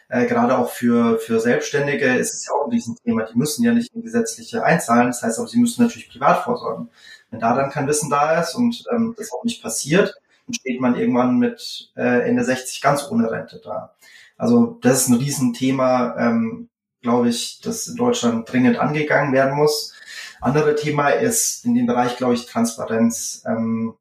äh, 0.09 0.27
gerade 0.27 0.59
auch 0.59 0.70
für, 0.70 1.18
für 1.18 1.40
Selbstständige 1.40 2.14
ist 2.14 2.35
es 2.35 2.46
ja 2.46 2.53
auch 2.53 2.66
ein 2.66 2.70
Riesenthema. 2.70 3.24
Die 3.24 3.38
müssen 3.38 3.64
ja 3.64 3.72
nicht 3.72 3.94
in 3.94 4.03
gesetzliche 4.03 4.64
einzahlen. 4.64 5.07
Das 5.07 5.22
heißt 5.22 5.38
aber, 5.38 5.48
sie 5.48 5.59
müssen 5.59 5.83
natürlich 5.83 6.11
privat 6.11 6.44
vorsorgen. 6.44 6.90
Wenn 7.31 7.40
da 7.40 7.55
dann 7.55 7.70
kein 7.70 7.87
Wissen 7.87 8.11
da 8.11 8.40
ist 8.40 8.55
und 8.55 8.85
ähm, 8.92 9.14
das 9.16 9.33
auch 9.33 9.44
nicht 9.44 9.62
passiert, 9.62 10.14
dann 10.46 10.55
steht 10.55 10.81
man 10.81 10.94
irgendwann 10.96 11.38
mit 11.38 11.92
äh, 11.96 12.29
Ende 12.29 12.44
60 12.44 12.83
ganz 12.83 13.09
ohne 13.11 13.31
Rente 13.31 13.61
da. 13.64 13.94
Also 14.36 14.78
das 14.82 15.02
ist 15.02 15.08
ein 15.08 15.16
Riesenthema, 15.16 16.16
ähm, 16.18 16.68
glaube 17.02 17.28
ich, 17.28 17.60
das 17.62 17.86
in 17.86 17.96
Deutschland 17.96 18.50
dringend 18.50 18.78
angegangen 18.78 19.32
werden 19.32 19.56
muss. 19.56 19.94
Andere 20.40 20.74
Thema 20.74 21.08
ist 21.10 21.64
in 21.64 21.74
dem 21.74 21.86
Bereich, 21.86 22.16
glaube 22.16 22.34
ich, 22.34 22.46
Transparenz. 22.46 23.42
Ähm, 23.46 23.94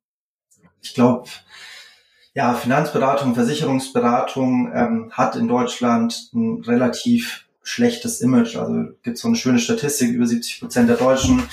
ich 0.81 0.93
glaube, 0.93 1.29
ja, 2.33 2.53
Finanzberatung, 2.53 3.35
Versicherungsberatung 3.35 4.71
ähm, 4.73 5.11
hat 5.13 5.35
in 5.35 5.47
Deutschland 5.47 6.29
ein 6.33 6.61
relativ 6.61 7.45
schlechtes 7.63 8.21
Image. 8.21 8.55
Also 8.55 8.91
gibt 9.01 9.17
so 9.17 9.27
eine 9.27 9.37
schöne 9.37 9.59
Statistik, 9.59 10.11
über 10.11 10.27
70 10.27 10.59
Prozent 10.59 10.89
der 10.89 10.97
Deutschen 10.97 11.43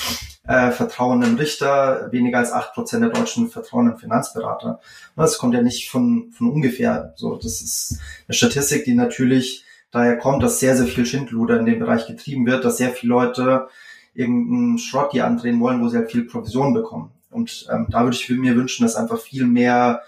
äh, 0.46 0.70
vertrauen 0.72 1.22
im 1.22 1.36
Richter, 1.36 2.08
weniger 2.10 2.38
als 2.38 2.52
8 2.52 2.74
Prozent 2.74 3.04
der 3.04 3.10
Deutschen 3.10 3.48
vertrauen 3.48 3.90
im 3.90 3.98
Finanzberater. 3.98 4.80
Das 5.16 5.38
kommt 5.38 5.54
ja 5.54 5.62
nicht 5.62 5.90
von, 5.90 6.32
von 6.32 6.50
ungefähr. 6.50 7.14
So, 7.16 7.36
das 7.36 7.62
ist 7.62 7.98
eine 8.26 8.34
Statistik, 8.34 8.84
die 8.84 8.94
natürlich 8.94 9.64
daher 9.90 10.18
kommt, 10.18 10.42
dass 10.42 10.60
sehr, 10.60 10.76
sehr 10.76 10.86
viel 10.86 11.06
Schindluder 11.06 11.58
in 11.58 11.66
dem 11.66 11.78
Bereich 11.78 12.06
getrieben 12.06 12.46
wird, 12.46 12.64
dass 12.64 12.78
sehr 12.78 12.90
viele 12.90 13.10
Leute 13.10 13.68
irgendeinen 14.14 14.78
Schrott 14.78 15.12
hier 15.12 15.26
andrehen 15.26 15.60
wollen, 15.60 15.80
wo 15.82 15.88
sie 15.88 15.98
halt 15.98 16.10
viel 16.10 16.24
Provision 16.24 16.74
bekommen. 16.74 17.12
Und 17.30 17.66
ähm, 17.72 17.86
da 17.90 18.02
würde 18.02 18.16
ich 18.16 18.28
mir 18.28 18.56
wünschen, 18.56 18.84
dass 18.84 18.96
einfach 18.96 19.20
viel 19.20 19.46
mehr 19.46 20.02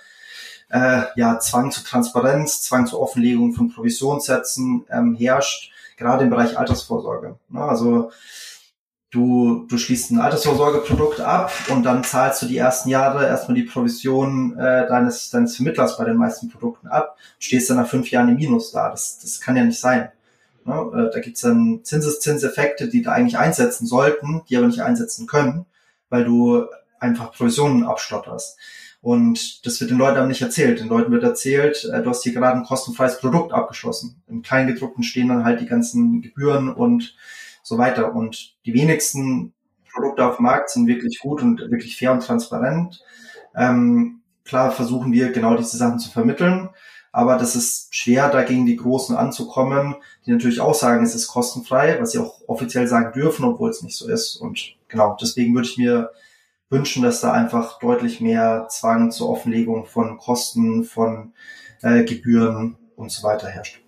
äh, 0.72 1.02
ja, 1.16 1.38
Zwang 1.38 1.70
zur 1.70 1.84
Transparenz, 1.84 2.62
Zwang 2.62 2.86
zur 2.86 3.00
Offenlegung 3.00 3.52
von 3.52 3.70
Provisionssätzen 3.70 4.86
ähm, 4.90 5.14
herrscht, 5.14 5.70
gerade 5.98 6.24
im 6.24 6.30
Bereich 6.30 6.58
Altersvorsorge. 6.58 7.36
Ne? 7.50 7.60
Also 7.60 8.10
du, 9.10 9.66
du 9.68 9.76
schließt 9.76 10.10
ein 10.10 10.18
Altersvorsorgeprodukt 10.18 11.20
ab 11.20 11.52
und 11.68 11.82
dann 11.82 12.02
zahlst 12.02 12.40
du 12.40 12.46
die 12.46 12.56
ersten 12.56 12.88
Jahre 12.88 13.26
erstmal 13.26 13.54
die 13.54 13.64
Provision 13.64 14.58
äh, 14.58 14.86
deines, 14.88 15.28
deines 15.28 15.56
Vermittlers 15.56 15.98
bei 15.98 16.04
den 16.06 16.16
meisten 16.16 16.48
Produkten 16.48 16.88
ab, 16.88 17.18
stehst 17.38 17.68
dann 17.68 17.76
nach 17.76 17.88
fünf 17.88 18.10
Jahren 18.10 18.30
im 18.30 18.36
Minus 18.36 18.72
da. 18.72 18.88
Das, 18.88 19.18
das 19.20 19.42
kann 19.42 19.56
ja 19.56 19.64
nicht 19.64 19.78
sein. 19.78 20.10
Ne? 20.64 20.74
Äh, 20.74 21.12
da 21.12 21.20
gibt 21.20 21.36
es 21.36 21.42
dann 21.42 21.80
Zinseszinseffekte, 21.82 22.88
die 22.88 23.02
da 23.02 23.12
eigentlich 23.12 23.36
einsetzen 23.36 23.86
sollten, 23.86 24.40
die 24.48 24.56
aber 24.56 24.68
nicht 24.68 24.80
einsetzen 24.80 25.26
können, 25.26 25.66
weil 26.08 26.24
du 26.24 26.64
einfach 26.98 27.32
Provisionen 27.32 27.84
abstotterst. 27.84 28.56
Und 29.02 29.66
das 29.66 29.80
wird 29.80 29.90
den 29.90 29.98
Leuten 29.98 30.16
aber 30.16 30.28
nicht 30.28 30.42
erzählt. 30.42 30.78
Den 30.78 30.88
Leuten 30.88 31.10
wird 31.10 31.24
erzählt, 31.24 31.84
äh, 31.92 32.02
du 32.02 32.08
hast 32.08 32.22
hier 32.22 32.32
gerade 32.32 32.56
ein 32.56 32.64
kostenfreies 32.64 33.18
Produkt 33.18 33.52
abgeschlossen. 33.52 34.22
Im 34.28 34.42
Kleingedruckten 34.42 35.02
stehen 35.02 35.28
dann 35.28 35.44
halt 35.44 35.60
die 35.60 35.66
ganzen 35.66 36.22
Gebühren 36.22 36.72
und 36.72 37.16
so 37.64 37.78
weiter. 37.78 38.14
Und 38.14 38.54
die 38.64 38.74
wenigsten 38.74 39.52
Produkte 39.92 40.24
auf 40.24 40.36
dem 40.36 40.44
Markt 40.44 40.70
sind 40.70 40.86
wirklich 40.86 41.18
gut 41.18 41.42
und 41.42 41.60
wirklich 41.70 41.96
fair 41.96 42.12
und 42.12 42.22
transparent. 42.22 43.02
Ähm, 43.56 44.20
klar 44.44 44.70
versuchen 44.70 45.12
wir 45.12 45.32
genau 45.32 45.56
diese 45.56 45.76
Sachen 45.76 45.98
zu 45.98 46.10
vermitteln, 46.10 46.70
aber 47.10 47.36
das 47.36 47.54
ist 47.54 47.94
schwer, 47.94 48.30
dagegen 48.30 48.64
die 48.64 48.76
Großen 48.76 49.16
anzukommen, 49.16 49.96
die 50.24 50.30
natürlich 50.30 50.60
auch 50.60 50.74
sagen, 50.74 51.04
es 51.04 51.14
ist 51.14 51.26
kostenfrei, 51.26 51.98
was 52.00 52.12
sie 52.12 52.18
auch 52.18 52.40
offiziell 52.46 52.86
sagen 52.86 53.12
dürfen, 53.12 53.44
obwohl 53.44 53.70
es 53.70 53.82
nicht 53.82 53.96
so 53.96 54.08
ist. 54.08 54.36
Und 54.36 54.76
genau, 54.88 55.16
deswegen 55.20 55.54
würde 55.54 55.68
ich 55.68 55.76
mir 55.76 56.10
wünschen, 56.72 57.02
dass 57.02 57.20
da 57.20 57.32
einfach 57.32 57.78
deutlich 57.78 58.20
mehr 58.20 58.66
Zwang 58.68 59.10
zur 59.10 59.28
Offenlegung 59.28 59.84
von 59.84 60.18
Kosten, 60.18 60.84
von 60.84 61.34
äh, 61.82 62.02
Gebühren 62.04 62.78
und 62.96 63.12
so 63.12 63.26
weiter 63.26 63.48
herrscht. 63.48 63.82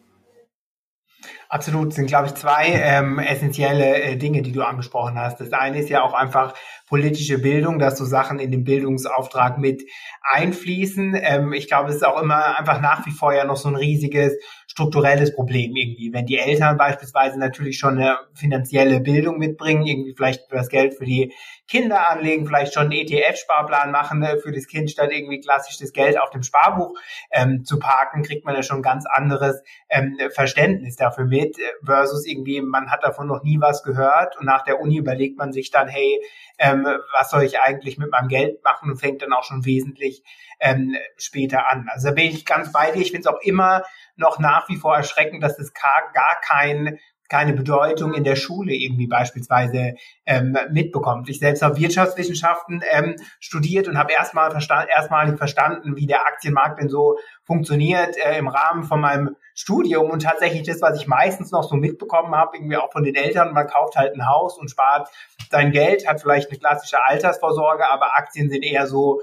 Absolut, 1.48 1.94
sind, 1.94 2.06
glaube 2.06 2.26
ich, 2.26 2.34
zwei 2.34 2.66
ähm, 2.66 3.18
essentielle 3.18 4.02
äh, 4.02 4.16
Dinge, 4.16 4.42
die 4.42 4.52
du 4.52 4.62
angesprochen 4.62 5.18
hast. 5.18 5.40
Das 5.40 5.52
eine 5.52 5.78
ist 5.78 5.88
ja 5.88 6.02
auch 6.02 6.12
einfach 6.12 6.54
politische 6.88 7.38
Bildung, 7.38 7.78
dass 7.78 7.96
so 7.96 8.04
Sachen 8.04 8.38
in 8.38 8.50
den 8.50 8.64
Bildungsauftrag 8.64 9.58
mit 9.58 9.82
einfließen. 10.22 11.14
Ähm, 11.14 11.52
ich 11.52 11.68
glaube, 11.68 11.90
es 11.90 11.96
ist 11.96 12.04
auch 12.04 12.20
immer 12.20 12.58
einfach 12.58 12.80
nach 12.80 13.06
wie 13.06 13.12
vor 13.12 13.32
ja 13.32 13.44
noch 13.44 13.56
so 13.56 13.68
ein 13.68 13.76
riesiges 13.76 14.34
strukturelles 14.74 15.32
Problem 15.32 15.76
irgendwie. 15.76 16.12
Wenn 16.12 16.26
die 16.26 16.36
Eltern 16.36 16.76
beispielsweise 16.76 17.38
natürlich 17.38 17.78
schon 17.78 17.96
eine 17.96 18.18
finanzielle 18.34 18.98
Bildung 18.98 19.38
mitbringen, 19.38 19.86
irgendwie 19.86 20.14
vielleicht 20.16 20.50
das 20.50 20.68
Geld 20.68 20.94
für 20.94 21.04
die 21.04 21.32
Kinder 21.68 22.10
anlegen, 22.10 22.44
vielleicht 22.44 22.74
schon 22.74 22.90
einen 22.90 22.92
ETF-Sparplan 22.92 23.92
machen 23.92 24.18
ne, 24.18 24.36
für 24.42 24.50
das 24.50 24.66
Kind, 24.66 24.90
statt 24.90 25.10
irgendwie 25.12 25.38
klassisch 25.40 25.78
das 25.78 25.92
Geld 25.92 26.20
auf 26.20 26.30
dem 26.30 26.42
Sparbuch 26.42 26.98
ähm, 27.30 27.64
zu 27.64 27.78
parken, 27.78 28.24
kriegt 28.24 28.44
man 28.44 28.56
ja 28.56 28.64
schon 28.64 28.78
ein 28.78 28.82
ganz 28.82 29.04
anderes 29.06 29.62
ähm, 29.88 30.18
Verständnis 30.34 30.96
dafür 30.96 31.24
mit, 31.24 31.56
versus 31.84 32.26
irgendwie, 32.26 32.60
man 32.60 32.90
hat 32.90 33.04
davon 33.04 33.28
noch 33.28 33.44
nie 33.44 33.60
was 33.60 33.84
gehört 33.84 34.36
und 34.38 34.44
nach 34.44 34.64
der 34.64 34.80
Uni 34.80 34.98
überlegt 34.98 35.38
man 35.38 35.52
sich 35.52 35.70
dann, 35.70 35.86
hey, 35.86 36.20
ähm, 36.58 36.84
was 37.16 37.30
soll 37.30 37.44
ich 37.44 37.60
eigentlich 37.60 37.96
mit 37.96 38.10
meinem 38.10 38.28
Geld 38.28 38.62
machen 38.64 38.90
und 38.90 38.98
fängt 38.98 39.22
dann 39.22 39.32
auch 39.32 39.44
schon 39.44 39.64
wesentlich 39.64 40.24
ähm, 40.60 40.96
später 41.16 41.70
an. 41.70 41.88
Also 41.90 42.08
da 42.08 42.14
bin 42.14 42.26
ich 42.26 42.44
ganz 42.44 42.72
bei 42.72 42.90
dir. 42.90 43.00
Ich 43.00 43.10
finde 43.10 43.28
es 43.28 43.34
auch 43.34 43.40
immer 43.40 43.82
noch 44.16 44.38
nach 44.38 44.68
wie 44.68 44.76
vor 44.76 44.96
erschreckend, 44.96 45.42
dass 45.42 45.58
es 45.58 45.72
gar 45.74 46.40
kein 46.42 46.98
keine 47.28 47.54
Bedeutung 47.54 48.14
in 48.14 48.22
der 48.22 48.36
Schule 48.36 48.74
irgendwie 48.74 49.06
beispielsweise 49.06 49.94
ähm, 50.26 50.56
mitbekommt. 50.70 51.28
Ich 51.28 51.38
selbst 51.38 51.62
habe 51.62 51.78
Wirtschaftswissenschaften 51.78 52.82
ähm, 52.90 53.16
studiert 53.40 53.88
und 53.88 53.98
habe 53.98 54.12
erstmal 54.12 54.50
versta 54.50 54.84
erstmalig 54.84 55.38
verstanden, 55.38 55.96
wie 55.96 56.06
der 56.06 56.26
Aktienmarkt 56.26 56.80
denn 56.80 56.88
so 56.88 57.18
funktioniert 57.42 58.16
äh, 58.18 58.38
im 58.38 58.48
Rahmen 58.48 58.84
von 58.84 59.00
meinem 59.00 59.36
Studium 59.54 60.10
und 60.10 60.22
tatsächlich 60.22 60.64
das, 60.64 60.82
was 60.82 61.00
ich 61.00 61.06
meistens 61.06 61.50
noch 61.50 61.64
so 61.64 61.76
mitbekommen 61.76 62.34
habe, 62.34 62.56
irgendwie 62.56 62.76
auch 62.76 62.92
von 62.92 63.04
den 63.04 63.14
Eltern, 63.14 63.52
man 63.52 63.68
kauft 63.68 63.96
halt 63.96 64.14
ein 64.14 64.28
Haus 64.28 64.58
und 64.58 64.70
spart 64.70 65.08
sein 65.50 65.72
Geld, 65.72 66.06
hat 66.06 66.20
vielleicht 66.20 66.50
eine 66.50 66.58
klassische 66.58 66.98
Altersvorsorge, 67.06 67.90
aber 67.90 68.16
Aktien 68.16 68.50
sind 68.50 68.62
eher 68.62 68.86
so 68.86 69.22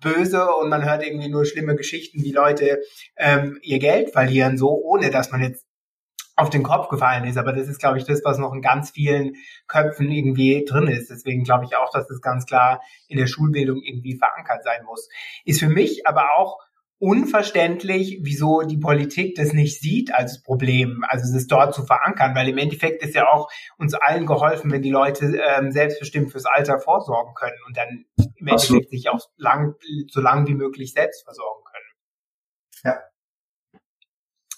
böse 0.00 0.48
und 0.54 0.68
man 0.68 0.84
hört 0.84 1.04
irgendwie 1.04 1.28
nur 1.28 1.44
schlimme 1.44 1.76
Geschichten, 1.76 2.22
wie 2.22 2.32
Leute 2.32 2.80
ähm, 3.16 3.58
ihr 3.62 3.78
Geld 3.78 4.10
verlieren, 4.12 4.56
so 4.56 4.70
ohne 4.70 5.10
dass 5.10 5.30
man 5.30 5.42
jetzt 5.42 5.66
auf 6.38 6.50
den 6.50 6.62
Kopf 6.62 6.88
gefallen 6.88 7.24
ist. 7.24 7.36
Aber 7.36 7.52
das 7.52 7.68
ist, 7.68 7.80
glaube 7.80 7.98
ich, 7.98 8.04
das, 8.04 8.22
was 8.24 8.38
noch 8.38 8.52
in 8.52 8.62
ganz 8.62 8.90
vielen 8.90 9.34
Köpfen 9.66 10.10
irgendwie 10.10 10.64
drin 10.64 10.86
ist. 10.86 11.10
Deswegen 11.10 11.42
glaube 11.42 11.64
ich 11.64 11.76
auch, 11.76 11.90
dass 11.90 12.06
das 12.06 12.20
ganz 12.20 12.46
klar 12.46 12.80
in 13.08 13.18
der 13.18 13.26
Schulbildung 13.26 13.82
irgendwie 13.82 14.16
verankert 14.16 14.62
sein 14.62 14.84
muss. 14.84 15.08
Ist 15.44 15.58
für 15.58 15.68
mich 15.68 16.06
aber 16.06 16.36
auch 16.36 16.58
unverständlich, 16.98 18.18
wieso 18.22 18.62
die 18.62 18.76
Politik 18.76 19.36
das 19.36 19.52
nicht 19.52 19.80
sieht 19.80 20.12
als 20.12 20.42
Problem, 20.42 21.04
also 21.08 21.36
es 21.36 21.46
dort 21.46 21.74
zu 21.74 21.84
verankern, 21.84 22.34
weil 22.34 22.48
im 22.48 22.58
Endeffekt 22.58 23.02
ist 23.02 23.14
ja 23.14 23.28
auch 23.28 23.48
uns 23.78 23.94
allen 23.94 24.26
geholfen, 24.26 24.70
wenn 24.72 24.82
die 24.82 24.90
Leute 24.90 25.40
ähm, 25.56 25.70
selbstbestimmt 25.70 26.32
fürs 26.32 26.46
Alter 26.46 26.80
vorsorgen 26.80 27.34
können 27.34 27.58
und 27.66 27.76
dann 27.76 28.04
im 28.16 28.48
Absolut. 28.48 28.82
Endeffekt 28.82 28.90
sich 28.90 29.08
auch 29.10 29.28
lang, 29.36 29.74
so 30.10 30.20
lang 30.20 30.48
wie 30.48 30.54
möglich 30.54 30.92
selbst 30.92 31.24
versorgen 31.24 31.62
können. 31.64 32.94
Ja. 32.94 33.00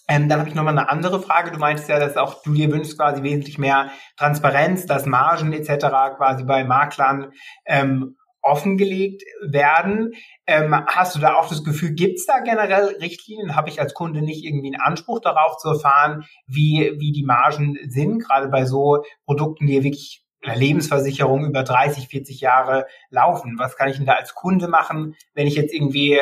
Ähm, 0.08 0.28
dann 0.28 0.40
habe 0.40 0.48
ich 0.48 0.54
nochmal 0.54 0.76
eine 0.76 0.90
andere 0.90 1.20
Frage. 1.22 1.52
Du 1.52 1.58
meintest 1.58 1.88
ja, 1.88 1.98
dass 1.98 2.16
auch 2.16 2.42
du 2.42 2.54
dir 2.54 2.72
wünschst 2.72 2.98
quasi 2.98 3.22
wesentlich 3.22 3.58
mehr 3.58 3.90
Transparenz, 4.16 4.86
dass 4.86 5.06
Margen 5.06 5.52
etc. 5.52 5.86
quasi 6.16 6.44
bei 6.44 6.64
Maklern 6.64 7.32
ähm, 7.64 8.16
offengelegt 8.42 9.22
werden. 9.42 10.12
Ähm, 10.46 10.74
hast 10.86 11.14
du 11.14 11.20
da 11.20 11.34
auch 11.34 11.48
das 11.48 11.64
Gefühl, 11.64 11.92
gibt 11.92 12.18
es 12.18 12.26
da 12.26 12.40
generell 12.40 12.96
Richtlinien? 13.00 13.56
Habe 13.56 13.68
ich 13.68 13.80
als 13.80 13.94
Kunde 13.94 14.22
nicht 14.22 14.44
irgendwie 14.44 14.74
einen 14.74 14.80
Anspruch 14.80 15.20
darauf 15.20 15.56
zu 15.58 15.68
erfahren, 15.68 16.24
wie, 16.46 16.92
wie 16.98 17.12
die 17.12 17.24
Margen 17.24 17.78
sind, 17.88 18.20
gerade 18.20 18.48
bei 18.48 18.64
so 18.64 19.04
Produkten, 19.26 19.66
die 19.66 19.84
wirklich 19.84 20.24
einer 20.42 20.56
Lebensversicherung 20.56 21.44
über 21.44 21.62
30, 21.62 22.08
40 22.08 22.40
Jahre 22.40 22.86
laufen? 23.10 23.58
Was 23.58 23.76
kann 23.76 23.88
ich 23.88 23.96
denn 23.96 24.06
da 24.06 24.14
als 24.14 24.34
Kunde 24.34 24.68
machen, 24.68 25.16
wenn 25.34 25.46
ich 25.46 25.54
jetzt 25.54 25.74
irgendwie 25.74 26.18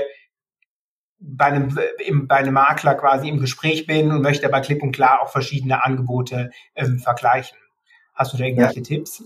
bei 1.21 1.47
einem, 1.47 1.77
im, 2.05 2.29
bei 2.29 2.37
einem 2.37 2.55
Makler 2.55 2.95
quasi 2.95 3.29
im 3.29 3.41
Gespräch 3.41 3.87
bin 3.87 4.11
und 4.11 4.23
möchte 4.23 4.47
aber 4.47 4.61
klipp 4.61 4.83
und 4.83 4.93
klar 4.93 5.23
auch 5.23 5.31
verschiedene 5.31 5.85
Angebote 5.85 6.51
ähm, 6.75 6.99
vergleichen? 6.99 7.59
Hast 8.15 8.33
du 8.33 8.37
da 8.37 8.45
irgendwelche 8.45 8.81
ja. 8.81 8.83
Tipps? 8.83 9.23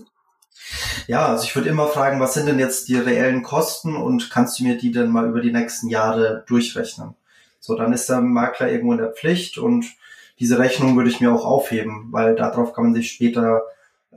Ja, 1.07 1.27
also 1.27 1.43
ich 1.43 1.55
würde 1.55 1.69
immer 1.69 1.87
fragen, 1.87 2.19
was 2.19 2.33
sind 2.33 2.47
denn 2.47 2.59
jetzt 2.59 2.87
die 2.87 2.95
reellen 2.95 3.43
Kosten 3.43 3.95
und 3.95 4.29
kannst 4.29 4.59
du 4.59 4.63
mir 4.63 4.77
die 4.77 4.91
denn 4.91 5.09
mal 5.09 5.27
über 5.27 5.41
die 5.41 5.51
nächsten 5.51 5.89
Jahre 5.89 6.43
durchrechnen? 6.47 7.15
So, 7.59 7.75
dann 7.75 7.93
ist 7.93 8.09
der 8.09 8.21
Makler 8.21 8.71
irgendwo 8.71 8.93
in 8.93 8.99
der 8.99 9.13
Pflicht 9.13 9.57
und 9.57 9.85
diese 10.39 10.59
Rechnung 10.59 10.95
würde 10.95 11.09
ich 11.09 11.21
mir 11.21 11.31
auch 11.31 11.45
aufheben, 11.45 12.07
weil 12.11 12.35
darauf 12.35 12.73
kann 12.73 12.85
man 12.85 12.93
sich 12.93 13.11
später 13.11 13.61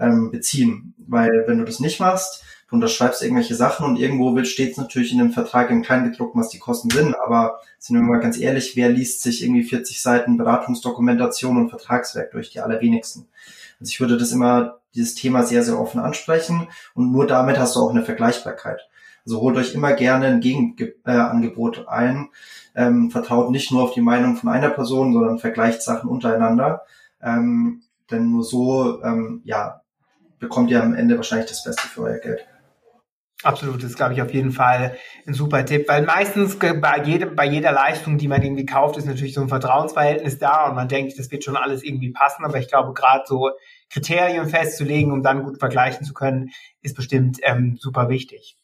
ähm, 0.00 0.30
beziehen. 0.30 0.94
Weil 0.98 1.44
wenn 1.46 1.58
du 1.58 1.64
das 1.64 1.80
nicht 1.80 2.00
machst, 2.00 2.42
du 2.68 2.76
unterschreibst 2.76 3.22
irgendwelche 3.22 3.54
Sachen 3.54 3.86
und 3.86 3.96
irgendwo 3.96 4.42
steht 4.44 4.72
es 4.72 4.76
natürlich 4.76 5.12
in 5.12 5.18
dem 5.18 5.32
Vertrag 5.32 5.70
im 5.70 5.82
Kleingedruckten, 5.82 6.40
was 6.40 6.48
die 6.48 6.58
Kosten 6.58 6.90
sind, 6.90 7.14
aber 7.14 7.60
sind 7.78 7.96
wir 7.96 8.02
mal 8.02 8.20
ganz 8.20 8.38
ehrlich, 8.38 8.74
wer 8.74 8.88
liest 8.88 9.22
sich 9.22 9.42
irgendwie 9.42 9.62
40 9.62 10.00
Seiten 10.00 10.36
Beratungsdokumentation 10.36 11.56
und 11.56 11.70
Vertragswerk 11.70 12.32
durch? 12.32 12.50
Die 12.50 12.60
allerwenigsten. 12.60 13.28
Also 13.80 13.90
ich 13.90 14.00
würde 14.00 14.16
das 14.16 14.32
immer 14.32 14.78
dieses 14.94 15.14
Thema 15.14 15.42
sehr, 15.42 15.62
sehr 15.62 15.78
offen 15.78 16.00
ansprechen 16.00 16.68
und 16.94 17.12
nur 17.12 17.26
damit 17.26 17.58
hast 17.58 17.76
du 17.76 17.80
auch 17.80 17.90
eine 17.90 18.04
Vergleichbarkeit. 18.04 18.80
Also 19.26 19.40
holt 19.40 19.56
euch 19.56 19.74
immer 19.74 19.92
gerne 19.92 20.26
ein 20.26 20.40
Gegenangebot 20.40 21.78
äh, 21.78 21.88
ein. 21.88 22.28
Ähm, 22.74 23.10
vertraut 23.10 23.50
nicht 23.50 23.72
nur 23.72 23.82
auf 23.82 23.92
die 23.92 24.00
Meinung 24.00 24.36
von 24.36 24.50
einer 24.50 24.70
Person, 24.70 25.12
sondern 25.12 25.38
vergleicht 25.38 25.82
Sachen 25.82 26.08
untereinander. 26.08 26.82
Ähm, 27.20 27.82
denn 28.10 28.30
nur 28.30 28.44
so, 28.44 29.02
ähm, 29.02 29.42
ja, 29.44 29.80
bekommt 30.38 30.70
ihr 30.70 30.82
am 30.82 30.94
Ende 30.94 31.16
wahrscheinlich 31.16 31.48
das 31.48 31.64
Beste 31.64 31.88
für 31.88 32.02
euer 32.02 32.18
Geld. 32.18 32.46
Absolut, 33.46 33.82
das 33.82 33.94
glaube 33.94 34.14
ich, 34.14 34.22
auf 34.22 34.32
jeden 34.32 34.50
Fall 34.50 34.96
ein 35.26 35.32
super 35.32 35.64
Tipp, 35.64 35.88
weil 35.88 36.02
meistens 36.02 36.58
bei, 36.58 37.02
jedem, 37.04 37.36
bei 37.36 37.46
jeder 37.46 37.70
Leistung, 37.70 38.18
die 38.18 38.26
man 38.26 38.42
irgendwie 38.42 38.66
kauft, 38.66 38.96
ist 38.96 39.06
natürlich 39.06 39.34
so 39.34 39.40
ein 39.40 39.48
Vertrauensverhältnis 39.48 40.38
da 40.38 40.68
und 40.68 40.74
man 40.74 40.88
denkt, 40.88 41.18
das 41.18 41.30
wird 41.30 41.44
schon 41.44 41.56
alles 41.56 41.84
irgendwie 41.84 42.10
passen, 42.10 42.44
aber 42.44 42.58
ich 42.58 42.68
glaube, 42.68 42.92
gerade 42.92 43.22
so 43.26 43.50
Kriterien 43.88 44.48
festzulegen, 44.48 45.12
um 45.12 45.22
dann 45.22 45.44
gut 45.44 45.58
vergleichen 45.58 46.04
zu 46.04 46.12
können, 46.12 46.50
ist 46.82 46.96
bestimmt 46.96 47.38
ähm, 47.42 47.76
super 47.78 48.08
wichtig. 48.08 48.56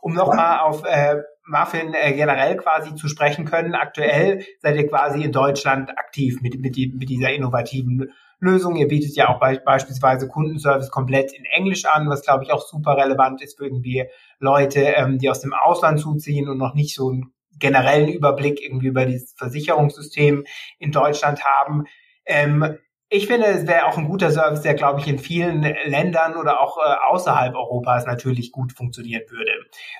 Um 0.00 0.14
nochmal 0.14 0.60
auf 0.60 0.84
äh, 0.86 1.16
Muffin 1.46 1.92
äh, 1.92 2.14
generell 2.14 2.56
quasi 2.56 2.94
zu 2.94 3.08
sprechen 3.08 3.44
können, 3.44 3.74
aktuell 3.74 4.44
seid 4.60 4.76
ihr 4.76 4.88
quasi 4.88 5.22
in 5.22 5.32
Deutschland 5.32 5.90
aktiv 5.90 6.40
mit, 6.40 6.58
mit, 6.60 6.76
die, 6.76 6.92
mit 6.96 7.10
dieser 7.10 7.30
innovativen 7.30 8.12
Lösung. 8.40 8.76
Ihr 8.76 8.88
bietet 8.88 9.14
ja 9.14 9.28
auch 9.28 9.38
be 9.38 9.60
beispielsweise 9.64 10.28
Kundenservice 10.28 10.90
komplett 10.90 11.32
in 11.32 11.44
Englisch 11.44 11.84
an, 11.84 12.08
was 12.08 12.22
glaube 12.22 12.44
ich 12.44 12.52
auch 12.52 12.62
super 12.62 12.96
relevant 12.96 13.42
ist 13.42 13.58
für 13.58 13.64
irgendwie 13.64 14.06
Leute, 14.38 14.80
ähm, 14.80 15.18
die 15.18 15.30
aus 15.30 15.40
dem 15.40 15.52
Ausland 15.52 16.00
zuziehen 16.00 16.48
und 16.48 16.58
noch 16.58 16.74
nicht 16.74 16.94
so 16.94 17.10
einen 17.10 17.32
generellen 17.58 18.08
Überblick 18.08 18.62
irgendwie 18.62 18.88
über 18.88 19.04
dieses 19.04 19.34
Versicherungssystem 19.34 20.44
in 20.78 20.92
Deutschland 20.92 21.44
haben. 21.44 21.84
Ähm, 22.24 22.78
ich 23.12 23.26
finde, 23.26 23.46
es 23.46 23.66
wäre 23.66 23.86
auch 23.86 23.98
ein 23.98 24.08
guter 24.08 24.30
Service, 24.30 24.62
der, 24.62 24.74
glaube 24.74 25.00
ich, 25.00 25.08
in 25.08 25.18
vielen 25.18 25.62
Ländern 25.62 26.36
oder 26.36 26.60
auch 26.60 26.78
äh, 26.78 26.94
außerhalb 27.08 27.56
Europas 27.56 28.06
natürlich 28.06 28.52
gut 28.52 28.72
funktionieren 28.72 29.24
würde. 29.28 29.50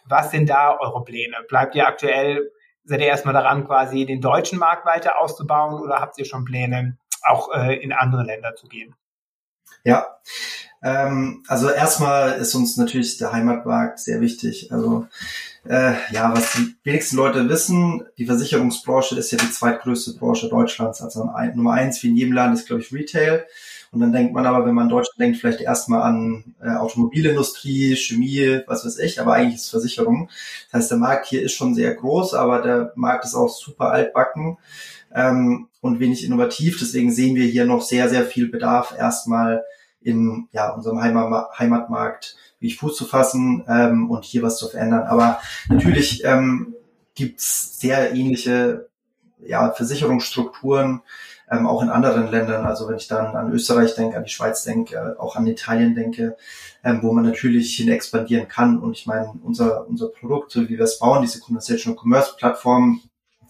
Was 0.04 0.30
sind 0.30 0.48
da 0.48 0.78
eure 0.78 1.02
Pläne? 1.02 1.36
Bleibt 1.48 1.74
ihr 1.74 1.88
aktuell, 1.88 2.52
seid 2.84 3.00
ihr 3.00 3.08
erstmal 3.08 3.34
daran, 3.34 3.66
quasi 3.66 4.06
den 4.06 4.20
deutschen 4.20 4.60
Markt 4.60 4.86
weiter 4.86 5.20
auszubauen 5.20 5.82
oder 5.82 5.96
habt 5.96 6.18
ihr 6.18 6.24
schon 6.24 6.44
Pläne, 6.44 6.98
auch 7.24 7.52
äh, 7.54 7.76
in 7.76 7.92
andere 7.92 8.24
Länder 8.24 8.54
zu 8.56 8.66
gehen. 8.66 8.94
Ja, 9.84 10.06
ähm, 10.82 11.42
also 11.46 11.70
erstmal 11.70 12.32
ist 12.32 12.54
uns 12.54 12.76
natürlich 12.76 13.18
der 13.18 13.32
Heimatmarkt 13.32 13.98
sehr 13.98 14.20
wichtig. 14.20 14.72
Also 14.72 15.06
äh, 15.68 15.92
ja, 16.10 16.32
was 16.34 16.52
die 16.52 16.74
wenigsten 16.84 17.16
Leute 17.16 17.48
wissen, 17.48 18.04
die 18.18 18.26
Versicherungsbranche 18.26 19.18
ist 19.18 19.30
ja 19.30 19.38
die 19.38 19.50
zweitgrößte 19.50 20.14
Branche 20.14 20.48
Deutschlands. 20.48 21.02
Also 21.02 21.30
Nummer 21.54 21.74
eins 21.74 22.02
wie 22.02 22.08
in 22.08 22.16
jedem 22.16 22.32
Land 22.32 22.54
ist, 22.54 22.66
glaube 22.66 22.82
ich, 22.82 22.92
Retail. 22.92 23.46
Und 23.92 24.00
dann 24.00 24.12
denkt 24.12 24.32
man 24.32 24.46
aber, 24.46 24.64
wenn 24.66 24.74
man 24.74 24.88
Deutschland 24.88 25.18
denkt, 25.18 25.38
vielleicht 25.38 25.60
erstmal 25.60 26.02
an 26.02 26.54
äh, 26.62 26.76
Automobilindustrie, 26.76 27.96
Chemie, 27.96 28.60
was 28.66 28.86
weiß 28.86 28.98
ich, 28.98 29.20
aber 29.20 29.34
eigentlich 29.34 29.56
ist 29.56 29.64
es 29.64 29.70
Versicherung. 29.70 30.30
Das 30.70 30.82
heißt, 30.82 30.90
der 30.92 30.98
Markt 30.98 31.26
hier 31.26 31.42
ist 31.42 31.54
schon 31.54 31.74
sehr 31.74 31.94
groß, 31.94 32.34
aber 32.34 32.62
der 32.62 32.92
Markt 32.94 33.24
ist 33.24 33.34
auch 33.34 33.48
super 33.48 33.90
altbacken 33.90 34.58
ähm, 35.14 35.68
und 35.80 36.00
wenig 36.00 36.24
innovativ. 36.24 36.78
Deswegen 36.78 37.12
sehen 37.12 37.36
wir 37.36 37.44
hier 37.44 37.64
noch 37.64 37.82
sehr, 37.82 38.08
sehr 38.08 38.24
viel 38.24 38.48
Bedarf, 38.48 38.94
erstmal 38.96 39.64
in 40.00 40.48
ja, 40.52 40.70
unserem 40.70 41.02
Heimatmarkt 41.02 42.36
wie 42.58 42.72
Fuß 42.72 42.96
zu 42.96 43.06
fassen 43.06 43.64
ähm, 43.68 44.10
und 44.10 44.24
hier 44.24 44.42
was 44.42 44.58
zu 44.58 44.68
verändern. 44.68 45.02
Aber 45.04 45.40
natürlich 45.68 46.24
ähm, 46.24 46.74
gibt 47.14 47.40
es 47.40 47.78
sehr 47.80 48.14
ähnliche 48.14 48.88
ja, 49.44 49.72
Versicherungsstrukturen, 49.72 51.02
ähm, 51.50 51.66
auch 51.66 51.82
in 51.82 51.88
anderen 51.88 52.30
Ländern. 52.30 52.66
Also 52.66 52.88
wenn 52.88 52.96
ich 52.96 53.08
dann 53.08 53.34
an 53.34 53.52
Österreich 53.52 53.94
denke, 53.94 54.16
an 54.16 54.24
die 54.24 54.30
Schweiz 54.30 54.64
denke, 54.64 54.96
äh, 54.96 55.20
auch 55.20 55.36
an 55.36 55.46
Italien 55.46 55.94
denke, 55.94 56.36
ähm, 56.84 57.00
wo 57.02 57.12
man 57.12 57.24
natürlich 57.24 57.74
hin 57.74 57.88
expandieren 57.88 58.48
kann. 58.48 58.78
Und 58.78 58.92
ich 58.92 59.06
meine, 59.06 59.32
unser, 59.42 59.86
unser 59.88 60.08
Produkt, 60.08 60.50
so 60.52 60.68
wie 60.68 60.78
wir 60.78 60.84
es 60.84 60.98
bauen, 60.98 61.22
diese 61.22 61.40
Conversational 61.40 61.98
Commerce 61.98 62.34
Plattform, 62.38 63.00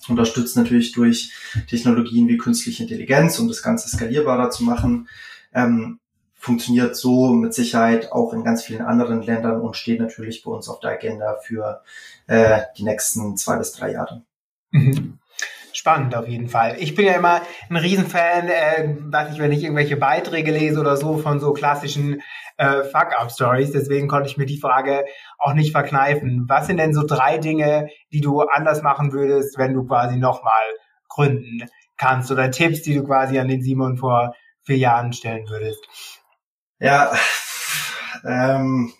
unterstützt 0.08 0.56
natürlich 0.56 0.92
durch 0.92 1.32
Technologien 1.68 2.28
wie 2.28 2.38
künstliche 2.38 2.82
Intelligenz, 2.82 3.38
um 3.38 3.48
das 3.48 3.62
Ganze 3.62 3.88
skalierbarer 3.88 4.50
zu 4.50 4.64
machen. 4.64 5.08
Ähm, 5.52 5.98
funktioniert 6.34 6.96
so 6.96 7.34
mit 7.34 7.52
Sicherheit 7.52 8.12
auch 8.12 8.32
in 8.32 8.44
ganz 8.44 8.62
vielen 8.62 8.80
anderen 8.80 9.20
Ländern 9.20 9.60
und 9.60 9.76
steht 9.76 10.00
natürlich 10.00 10.42
bei 10.42 10.50
uns 10.50 10.68
auf 10.68 10.80
der 10.80 10.92
Agenda 10.92 11.36
für 11.44 11.82
äh, 12.26 12.62
die 12.78 12.84
nächsten 12.84 13.36
zwei 13.36 13.58
bis 13.58 13.72
drei 13.72 13.92
Jahre. 13.92 14.22
Mhm. 14.70 15.19
Spannend 15.80 16.14
auf 16.14 16.28
jeden 16.28 16.46
Fall. 16.46 16.76
Ich 16.78 16.94
bin 16.94 17.06
ja 17.06 17.14
immer 17.14 17.40
ein 17.70 17.76
Riesenfan, 17.76 18.48
äh, 18.48 18.96
weiß 19.00 19.32
ich, 19.32 19.38
wenn 19.38 19.50
ich 19.50 19.62
irgendwelche 19.62 19.96
Beiträge 19.96 20.52
lese 20.52 20.78
oder 20.78 20.98
so 20.98 21.16
von 21.16 21.40
so 21.40 21.54
klassischen 21.54 22.20
äh, 22.58 22.82
Fuck-Up-Stories. 22.82 23.72
Deswegen 23.72 24.06
konnte 24.06 24.28
ich 24.28 24.36
mir 24.36 24.44
die 24.44 24.60
Frage 24.60 25.06
auch 25.38 25.54
nicht 25.54 25.72
verkneifen. 25.72 26.44
Was 26.48 26.66
sind 26.66 26.76
denn 26.76 26.92
so 26.92 27.06
drei 27.06 27.38
Dinge, 27.38 27.88
die 28.12 28.20
du 28.20 28.42
anders 28.42 28.82
machen 28.82 29.14
würdest, 29.14 29.56
wenn 29.56 29.72
du 29.72 29.86
quasi 29.86 30.18
nochmal 30.18 30.52
gründen 31.08 31.66
kannst 31.96 32.30
oder 32.30 32.50
Tipps, 32.50 32.82
die 32.82 32.96
du 32.96 33.04
quasi 33.04 33.38
an 33.38 33.48
den 33.48 33.62
Simon 33.62 33.96
vor 33.96 34.34
vier 34.60 34.76
Jahren 34.76 35.14
stellen 35.14 35.48
würdest? 35.48 35.80
Ja, 36.78 37.10
ähm, 38.22 38.92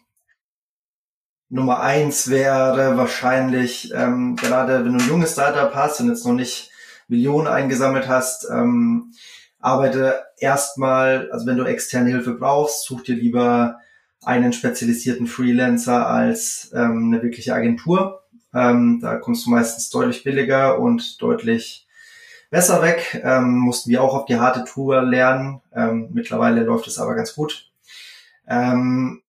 Nummer 1.50 1.80
eins 1.80 2.30
wäre 2.30 2.96
wahrscheinlich, 2.96 3.92
ähm, 3.92 4.36
gerade 4.36 4.82
wenn 4.82 4.96
du 4.96 5.04
ein 5.04 5.08
junges 5.10 5.32
Startup 5.32 5.74
hast 5.74 6.00
und 6.00 6.08
jetzt 6.08 6.24
noch 6.24 6.32
nicht 6.32 6.69
Millionen 7.11 7.46
eingesammelt 7.46 8.09
hast, 8.09 8.46
ähm, 8.51 9.12
arbeite 9.59 10.23
erstmal, 10.38 11.31
also 11.31 11.46
wenn 11.46 11.59
du 11.59 11.64
externe 11.64 12.11
Hilfe 12.11 12.35
brauchst, 12.35 12.85
such 12.85 13.03
dir 13.03 13.16
lieber 13.16 13.79
einen 14.23 14.53
spezialisierten 14.53 15.27
Freelancer 15.27 16.07
als 16.07 16.70
ähm, 16.75 17.11
eine 17.12 17.23
wirkliche 17.23 17.55
Agentur. 17.55 18.23
Ähm, 18.55 19.01
da 19.01 19.16
kommst 19.16 19.46
du 19.46 19.51
meistens 19.51 19.90
deutlich 19.90 20.25
billiger 20.25 20.79
und 20.79 21.20
deutlich 21.23 21.87
besser 22.51 22.83
weg. 22.83 23.20
Ähm, 23.23 23.59
mussten 23.59 23.90
wir 23.90 24.03
auch 24.03 24.14
auf 24.14 24.27
die 24.27 24.38
harte 24.38 24.64
Tour 24.64 25.03
lernen. 25.03 25.61
Ähm, 25.75 26.09
mittlerweile 26.12 26.62
läuft 26.64 26.87
es 26.87 26.99
aber 26.99 27.14
ganz 27.14 27.35
gut. 27.35 27.70
Ähm, 28.49 29.23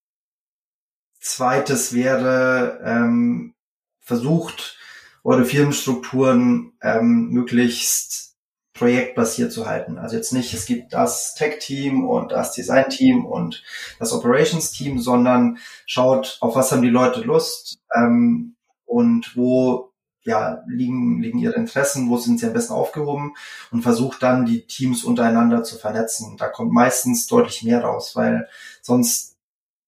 zweites 1.19 1.93
wäre 1.93 2.81
ähm, 2.83 3.53
versucht, 3.99 4.77
eure 5.23 5.45
Firmenstrukturen 5.45 6.73
ähm, 6.81 7.29
möglichst 7.29 8.35
projektbasiert 8.73 9.51
zu 9.51 9.67
halten. 9.67 9.99
Also 9.99 10.15
jetzt 10.15 10.33
nicht, 10.33 10.53
es 10.53 10.65
gibt 10.65 10.93
das 10.93 11.35
Tech-Team 11.35 12.03
und 12.07 12.31
das 12.31 12.53
Design-Team 12.53 13.25
und 13.25 13.63
das 13.99 14.13
Operations-Team, 14.13 14.97
sondern 14.99 15.59
schaut, 15.85 16.37
auf 16.41 16.55
was 16.55 16.71
haben 16.71 16.81
die 16.81 16.89
Leute 16.89 17.21
Lust 17.21 17.79
ähm, 17.95 18.55
und 18.85 19.35
wo 19.35 19.91
ja, 20.23 20.63
liegen, 20.67 21.21
liegen 21.21 21.39
ihre 21.39 21.55
Interessen, 21.55 22.09
wo 22.09 22.17
sind 22.17 22.39
sie 22.39 22.45
am 22.45 22.53
besten 22.53 22.73
aufgehoben 22.73 23.35
und 23.71 23.81
versucht 23.81 24.21
dann 24.21 24.45
die 24.45 24.65
Teams 24.65 25.03
untereinander 25.03 25.63
zu 25.63 25.77
vernetzen. 25.77 26.37
Da 26.37 26.47
kommt 26.47 26.71
meistens 26.71 27.27
deutlich 27.27 27.63
mehr 27.63 27.83
raus, 27.83 28.15
weil 28.15 28.47
sonst, 28.81 29.37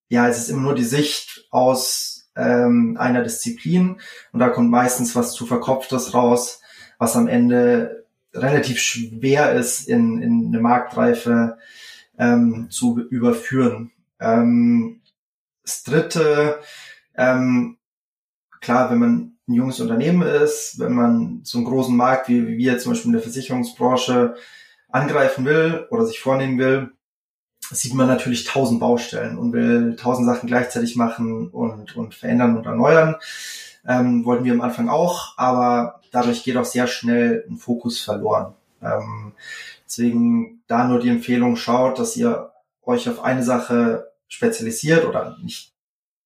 ja, 0.09 0.27
es 0.27 0.37
ist 0.37 0.49
immer 0.49 0.61
nur 0.61 0.75
die 0.75 0.83
Sicht 0.83 1.47
aus 1.51 2.22
ähm, 2.35 2.97
einer 2.99 3.23
Disziplin 3.23 3.99
und 4.31 4.39
da 4.39 4.49
kommt 4.49 4.69
meistens 4.69 5.15
was 5.15 5.33
zu 5.33 5.45
Verkopftes 5.45 6.13
raus, 6.13 6.61
was 6.97 7.15
am 7.15 7.27
Ende 7.27 8.05
relativ 8.33 8.79
schwer 8.79 9.53
ist, 9.53 9.87
in, 9.87 10.21
in 10.21 10.47
eine 10.47 10.59
Marktreife 10.59 11.57
ähm, 12.17 12.67
zu 12.69 12.99
überführen. 12.99 13.91
Ähm, 14.19 15.01
das 15.63 15.83
dritte, 15.83 16.59
ähm, 17.15 17.77
klar, 18.59 18.89
wenn 18.91 18.99
man 18.99 19.33
ein 19.47 19.53
junges 19.53 19.79
Unternehmen 19.79 20.21
ist, 20.21 20.79
wenn 20.79 20.93
man 20.93 21.41
so 21.43 21.57
einen 21.57 21.67
großen 21.67 21.95
Markt 21.95 22.29
wie, 22.29 22.47
wie 22.47 22.57
wir 22.57 22.79
zum 22.79 22.93
Beispiel 22.93 23.09
in 23.09 23.13
der 23.13 23.21
Versicherungsbranche 23.21 24.35
angreifen 24.89 25.45
will 25.45 25.87
oder 25.89 26.05
sich 26.05 26.19
vornehmen 26.19 26.57
will, 26.57 26.91
sieht 27.73 27.93
man 27.93 28.07
natürlich 28.07 28.45
tausend 28.45 28.79
Baustellen 28.79 29.37
und 29.37 29.53
will 29.53 29.95
tausend 29.95 30.27
Sachen 30.27 30.47
gleichzeitig 30.47 30.95
machen 30.95 31.49
und, 31.49 31.95
und 31.95 32.15
verändern 32.15 32.57
und 32.57 32.65
erneuern. 32.65 33.15
Ähm, 33.87 34.23
wollten 34.25 34.45
wir 34.45 34.53
am 34.53 34.61
Anfang 34.61 34.89
auch, 34.89 35.37
aber 35.37 35.99
dadurch 36.11 36.43
geht 36.43 36.57
auch 36.57 36.65
sehr 36.65 36.87
schnell 36.87 37.45
ein 37.49 37.57
Fokus 37.57 37.99
verloren. 37.99 38.53
Ähm, 38.81 39.33
deswegen 39.85 40.61
da 40.67 40.87
nur 40.87 40.99
die 40.99 41.09
Empfehlung, 41.09 41.55
schaut, 41.55 41.99
dass 41.99 42.15
ihr 42.15 42.51
euch 42.85 43.09
auf 43.09 43.23
eine 43.23 43.43
Sache 43.43 44.11
spezialisiert 44.27 45.05
oder 45.05 45.37
nicht 45.41 45.73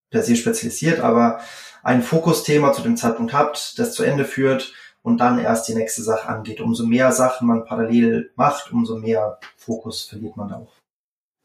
per 0.10 0.24
se 0.24 0.36
spezialisiert, 0.36 1.00
aber 1.00 1.40
ein 1.84 2.02
Fokusthema 2.02 2.74
zu 2.74 2.82
dem 2.82 2.98
Zeitpunkt 2.98 3.34
habt, 3.34 3.78
das 3.80 3.94
zu 3.94 4.04
Ende 4.04 4.26
führt 4.26 4.74
und 5.02 5.20
dann 5.20 5.40
erst 5.40 5.68
die 5.68 5.76
nächste 5.76 6.04
Sache 6.04 6.28
angeht. 6.28 6.62
Umso 6.62 6.86
mehr 6.86 7.12
Sachen 7.12 7.48
man 7.48 7.66
parallel 7.66 8.32
macht, 8.36 8.72
umso 8.72 8.98
mehr 8.98 9.40
Fokus 9.56 10.04
verliert 10.04 10.36
man 10.38 10.54
auch. 10.54 10.77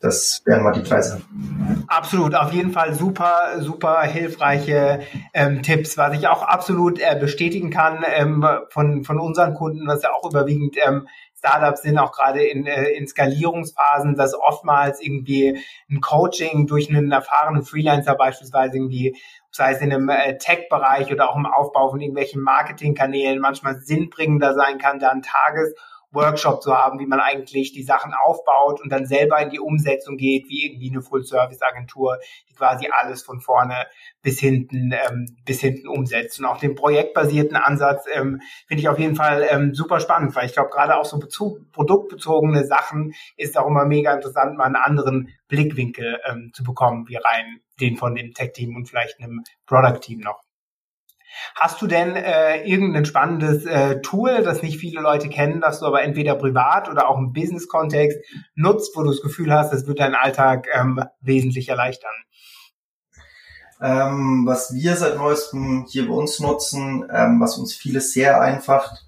Das 0.03 0.43
wären 0.45 0.65
mal 0.65 0.73
die 0.73 0.83
drei 0.83 1.01
Sachen. 1.01 1.85
Absolut, 1.87 2.35
auf 2.35 2.53
jeden 2.53 2.73
Fall 2.73 2.93
super, 2.93 3.61
super 3.61 4.03
hilfreiche 4.03 5.01
ähm, 5.33 5.63
Tipps, 5.63 5.97
was 5.97 6.15
ich 6.15 6.27
auch 6.27 6.43
absolut 6.43 6.99
äh, 6.99 7.17
bestätigen 7.19 7.71
kann 7.71 8.05
ähm, 8.13 8.45
von, 8.71 9.05
von 9.05 9.21
unseren 9.21 9.55
Kunden, 9.55 9.87
was 9.87 10.03
ja 10.03 10.11
auch 10.13 10.29
überwiegend 10.29 10.77
ähm, 10.85 11.07
Startups 11.39 11.83
sind, 11.83 11.99
auch 11.99 12.11
gerade 12.11 12.43
in, 12.43 12.67
äh, 12.67 12.91
in 12.91 13.07
Skalierungsphasen, 13.07 14.17
dass 14.17 14.35
oftmals 14.35 15.01
irgendwie 15.01 15.61
ein 15.89 16.01
Coaching 16.01 16.67
durch 16.67 16.91
einen 16.91 17.13
erfahrenen 17.13 17.63
Freelancer 17.63 18.17
beispielsweise 18.17 18.77
irgendwie 18.77 19.17
sei 19.53 19.73
es 19.73 19.83
in 19.83 19.93
einem 19.93 20.09
äh, 20.09 20.37
Tech-Bereich 20.39 21.13
oder 21.13 21.31
auch 21.31 21.37
im 21.37 21.47
Aufbau 21.47 21.91
von 21.91 22.01
irgendwelchen 22.01 22.43
Marketingkanälen, 22.43 23.39
manchmal 23.39 23.81
sinnbringender 23.81 24.55
sein 24.55 24.79
kann, 24.79 24.99
da 24.99 25.11
ein 25.11 25.23
Tages- 25.23 25.75
Workshop 26.13 26.63
zu 26.63 26.75
haben, 26.75 26.99
wie 26.99 27.07
man 27.07 27.21
eigentlich 27.21 27.73
die 27.73 27.83
Sachen 27.83 28.13
aufbaut 28.15 28.81
und 28.81 28.91
dann 28.91 29.07
selber 29.07 29.41
in 29.41 29.51
die 29.51 29.61
Umsetzung 29.61 30.17
geht, 30.17 30.49
wie 30.49 30.67
irgendwie 30.67 30.91
eine 30.91 31.03
Full-Service-Agentur, 31.03 32.19
die 32.49 32.55
quasi 32.55 32.89
alles 33.01 33.23
von 33.23 33.41
vorne 33.41 33.87
bis 34.23 34.39
hinten 34.39 34.93
ähm, 34.93 35.37
bis 35.45 35.61
hinten 35.61 35.89
umsetzt. 35.89 36.39
Und 36.39 36.47
auch 36.47 36.59
den 36.59 36.75
projektbasierten 36.75 37.57
Ansatz 37.57 38.05
ähm, 38.13 38.41
finde 38.67 38.81
ich 38.81 38.89
auf 38.89 38.99
jeden 38.99 39.17
Fall 39.17 39.47
ähm, 39.49 39.75
super 39.75 40.01
spannend, 40.01 40.37
weil 40.37 40.47
ich 40.47 40.53
glaube, 40.53 40.71
gerade 40.71 40.97
auch 40.99 41.05
so 41.05 41.19
Bezug, 41.19 41.73
produktbezogene 41.73 42.65
Sachen 42.65 43.15
ist 43.37 43.57
auch 43.57 43.67
immer 43.67 43.85
mega 43.85 44.13
interessant, 44.13 44.57
mal 44.57 44.65
einen 44.65 44.77
anderen 44.77 45.29
Blickwinkel 45.49 46.21
ähm, 46.29 46.51
zu 46.53 46.63
bekommen, 46.63 47.09
wie 47.09 47.17
rein 47.17 47.61
den 47.81 47.97
von 47.97 48.15
dem 48.15 48.33
Tech-Team 48.33 48.77
und 48.77 48.87
vielleicht 48.87 49.19
einem 49.19 49.43
Product-Team 49.67 50.21
noch. 50.21 50.43
Hast 51.55 51.81
du 51.83 51.87
denn 51.87 52.17
äh, 52.17 52.63
irgendein 52.65 53.05
spannendes 53.05 53.65
äh, 53.65 54.01
Tool, 54.01 54.43
das 54.43 54.63
nicht 54.63 54.79
viele 54.79 55.01
Leute 55.01 55.29
kennen, 55.29 55.61
das 55.61 55.81
du 55.81 55.87
aber 55.87 56.03
entweder 56.03 56.35
privat 56.35 56.89
oder 56.89 57.09
auch 57.09 57.19
im 57.19 57.33
Business-Kontext 57.33 58.19
nutzt, 58.55 58.97
wo 58.97 59.03
du 59.03 59.11
das 59.11 59.23
Gefühl 59.23 59.53
hast, 59.53 59.73
das 59.73 59.87
wird 59.87 60.01
deinen 60.01 60.15
Alltag 60.15 60.67
ähm, 60.73 61.03
wesentlich 61.21 61.69
erleichtern? 61.69 62.11
Ähm, 63.81 64.45
was 64.47 64.73
wir 64.73 64.95
seit 64.95 65.17
neuestem 65.17 65.87
hier 65.89 66.07
bei 66.07 66.15
uns 66.15 66.39
nutzen, 66.39 67.05
ähm, 67.13 67.41
was 67.41 67.59
uns 67.59 67.75
vieles 67.75 68.13
sehr 68.13 68.41
einfacht 68.41 69.05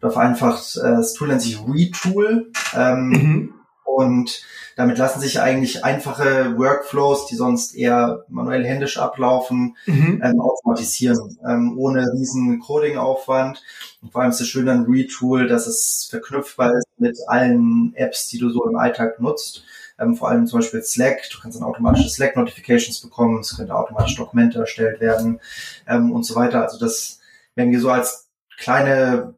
oder 0.00 0.10
vereinfacht, 0.10 0.76
äh, 0.76 0.92
das 0.92 1.12
Tool 1.12 1.28
nennt 1.28 1.42
sich 1.42 1.58
Retool. 1.60 2.50
Ähm, 2.74 3.08
mhm. 3.08 3.54
Und 3.94 4.42
damit 4.76 4.98
lassen 4.98 5.20
sich 5.20 5.40
eigentlich 5.40 5.84
einfache 5.84 6.58
Workflows, 6.58 7.26
die 7.26 7.36
sonst 7.36 7.74
eher 7.74 8.24
manuell 8.28 8.64
händisch 8.64 8.98
ablaufen, 8.98 9.76
mhm. 9.86 10.20
ähm, 10.22 10.40
automatisieren, 10.40 11.38
ähm, 11.48 11.78
ohne 11.78 12.04
riesen 12.12 12.58
Coding-Aufwand. 12.58 13.62
Und 14.02 14.12
vor 14.12 14.22
allem 14.22 14.30
ist 14.30 14.40
es 14.40 14.48
schön 14.48 14.68
an 14.68 14.86
Retool, 14.86 15.46
dass 15.46 15.66
es 15.66 16.08
verknüpfbar 16.10 16.74
ist 16.74 16.88
mit 16.98 17.18
allen 17.28 17.92
Apps, 17.94 18.28
die 18.28 18.38
du 18.38 18.50
so 18.50 18.68
im 18.68 18.76
Alltag 18.76 19.20
nutzt. 19.20 19.64
Ähm, 19.98 20.16
vor 20.16 20.28
allem 20.28 20.46
zum 20.48 20.58
Beispiel 20.58 20.82
Slack. 20.82 21.18
Du 21.30 21.40
kannst 21.40 21.56
dann 21.56 21.66
automatische 21.66 22.08
Slack-Notifications 22.08 23.00
bekommen. 23.00 23.40
Es 23.40 23.56
könnte 23.56 23.76
automatisch 23.76 24.16
Dokumente 24.16 24.58
erstellt 24.58 25.00
werden 25.00 25.40
ähm, 25.86 26.10
und 26.10 26.24
so 26.24 26.34
weiter. 26.34 26.62
Also 26.62 26.78
das 26.80 27.20
werden 27.54 27.70
wir 27.70 27.80
so 27.80 27.90
als 27.90 28.28
kleine 28.58 29.34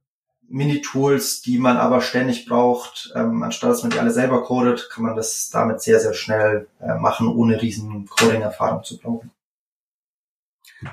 Mini-Tools, 0.48 1.42
die 1.42 1.58
man 1.58 1.76
aber 1.76 2.00
ständig 2.00 2.46
braucht. 2.46 3.12
Ähm, 3.14 3.42
anstatt 3.42 3.70
dass 3.70 3.82
man 3.82 3.90
die 3.90 3.98
alle 3.98 4.10
selber 4.10 4.42
codet, 4.42 4.88
kann 4.90 5.04
man 5.04 5.16
das 5.16 5.50
damit 5.50 5.80
sehr, 5.80 6.00
sehr 6.00 6.14
schnell 6.14 6.68
äh, 6.80 6.94
machen, 6.94 7.28
ohne 7.28 7.60
riesen 7.60 8.06
Coding-Erfahrung 8.06 8.82
zu 8.84 8.98
brauchen. 8.98 9.30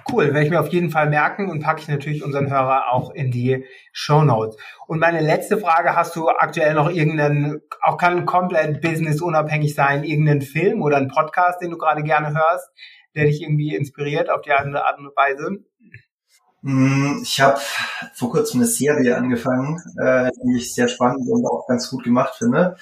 Cool, 0.09 0.27
werde 0.27 0.43
ich 0.43 0.49
mir 0.49 0.61
auf 0.61 0.69
jeden 0.69 0.91
Fall 0.91 1.09
merken 1.09 1.49
und 1.49 1.61
packe 1.61 1.81
ich 1.81 1.87
natürlich 1.89 2.23
unseren 2.23 2.49
Hörer 2.49 2.91
auch 2.91 3.11
in 3.11 3.31
die 3.31 3.65
Show 3.91 4.23
Notes. 4.23 4.55
Und 4.87 4.99
meine 4.99 5.19
letzte 5.19 5.57
Frage, 5.57 5.95
hast 5.95 6.15
du 6.15 6.29
aktuell 6.29 6.73
noch 6.73 6.89
irgendeinen, 6.89 7.61
auch 7.81 7.97
kann 7.97 8.25
komplett 8.25 8.81
businessunabhängig 8.81 9.75
sein, 9.75 10.05
irgendeinen 10.05 10.41
Film 10.41 10.81
oder 10.81 10.97
einen 10.97 11.09
Podcast, 11.09 11.61
den 11.61 11.71
du 11.71 11.77
gerade 11.77 12.01
gerne 12.01 12.29
hörst, 12.33 12.69
der 13.13 13.25
dich 13.25 13.41
irgendwie 13.41 13.75
inspiriert 13.75 14.29
auf 14.29 14.41
die 14.41 14.53
eine 14.53 14.85
Art 14.85 14.99
und 14.99 15.07
Weise? 15.17 15.63
Mm, 16.63 17.21
ich 17.21 17.39
habe 17.39 17.59
vor 18.13 18.31
kurzem 18.31 18.61
eine 18.61 18.67
Serie 18.67 19.15
angefangen, 19.15 19.79
äh, 19.97 20.31
die 20.43 20.57
ich 20.57 20.73
sehr 20.73 20.87
spannend 20.87 21.29
und 21.29 21.45
auch 21.45 21.67
ganz 21.67 21.89
gut 21.89 22.03
gemacht 22.03 22.35
finde 22.37 22.75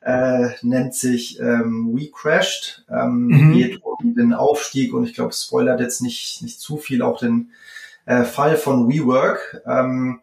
äh, 0.00 0.50
nennt 0.62 0.94
sich 0.94 1.38
ähm, 1.40 1.90
We 1.92 2.10
Crashed, 2.10 2.84
ähm, 2.90 3.26
mhm. 3.26 3.52
geht 3.52 3.82
um 3.82 4.14
den 4.14 4.32
Aufstieg 4.32 4.94
und 4.94 5.04
ich 5.04 5.14
glaube, 5.14 5.32
spoilert 5.32 5.80
jetzt 5.80 6.00
nicht, 6.00 6.40
nicht 6.42 6.60
zu 6.60 6.76
viel, 6.76 7.02
auch 7.02 7.18
den 7.18 7.50
äh, 8.06 8.24
Fall 8.24 8.56
von 8.56 8.88
WeWork. 8.88 9.62
Ähm, 9.66 10.20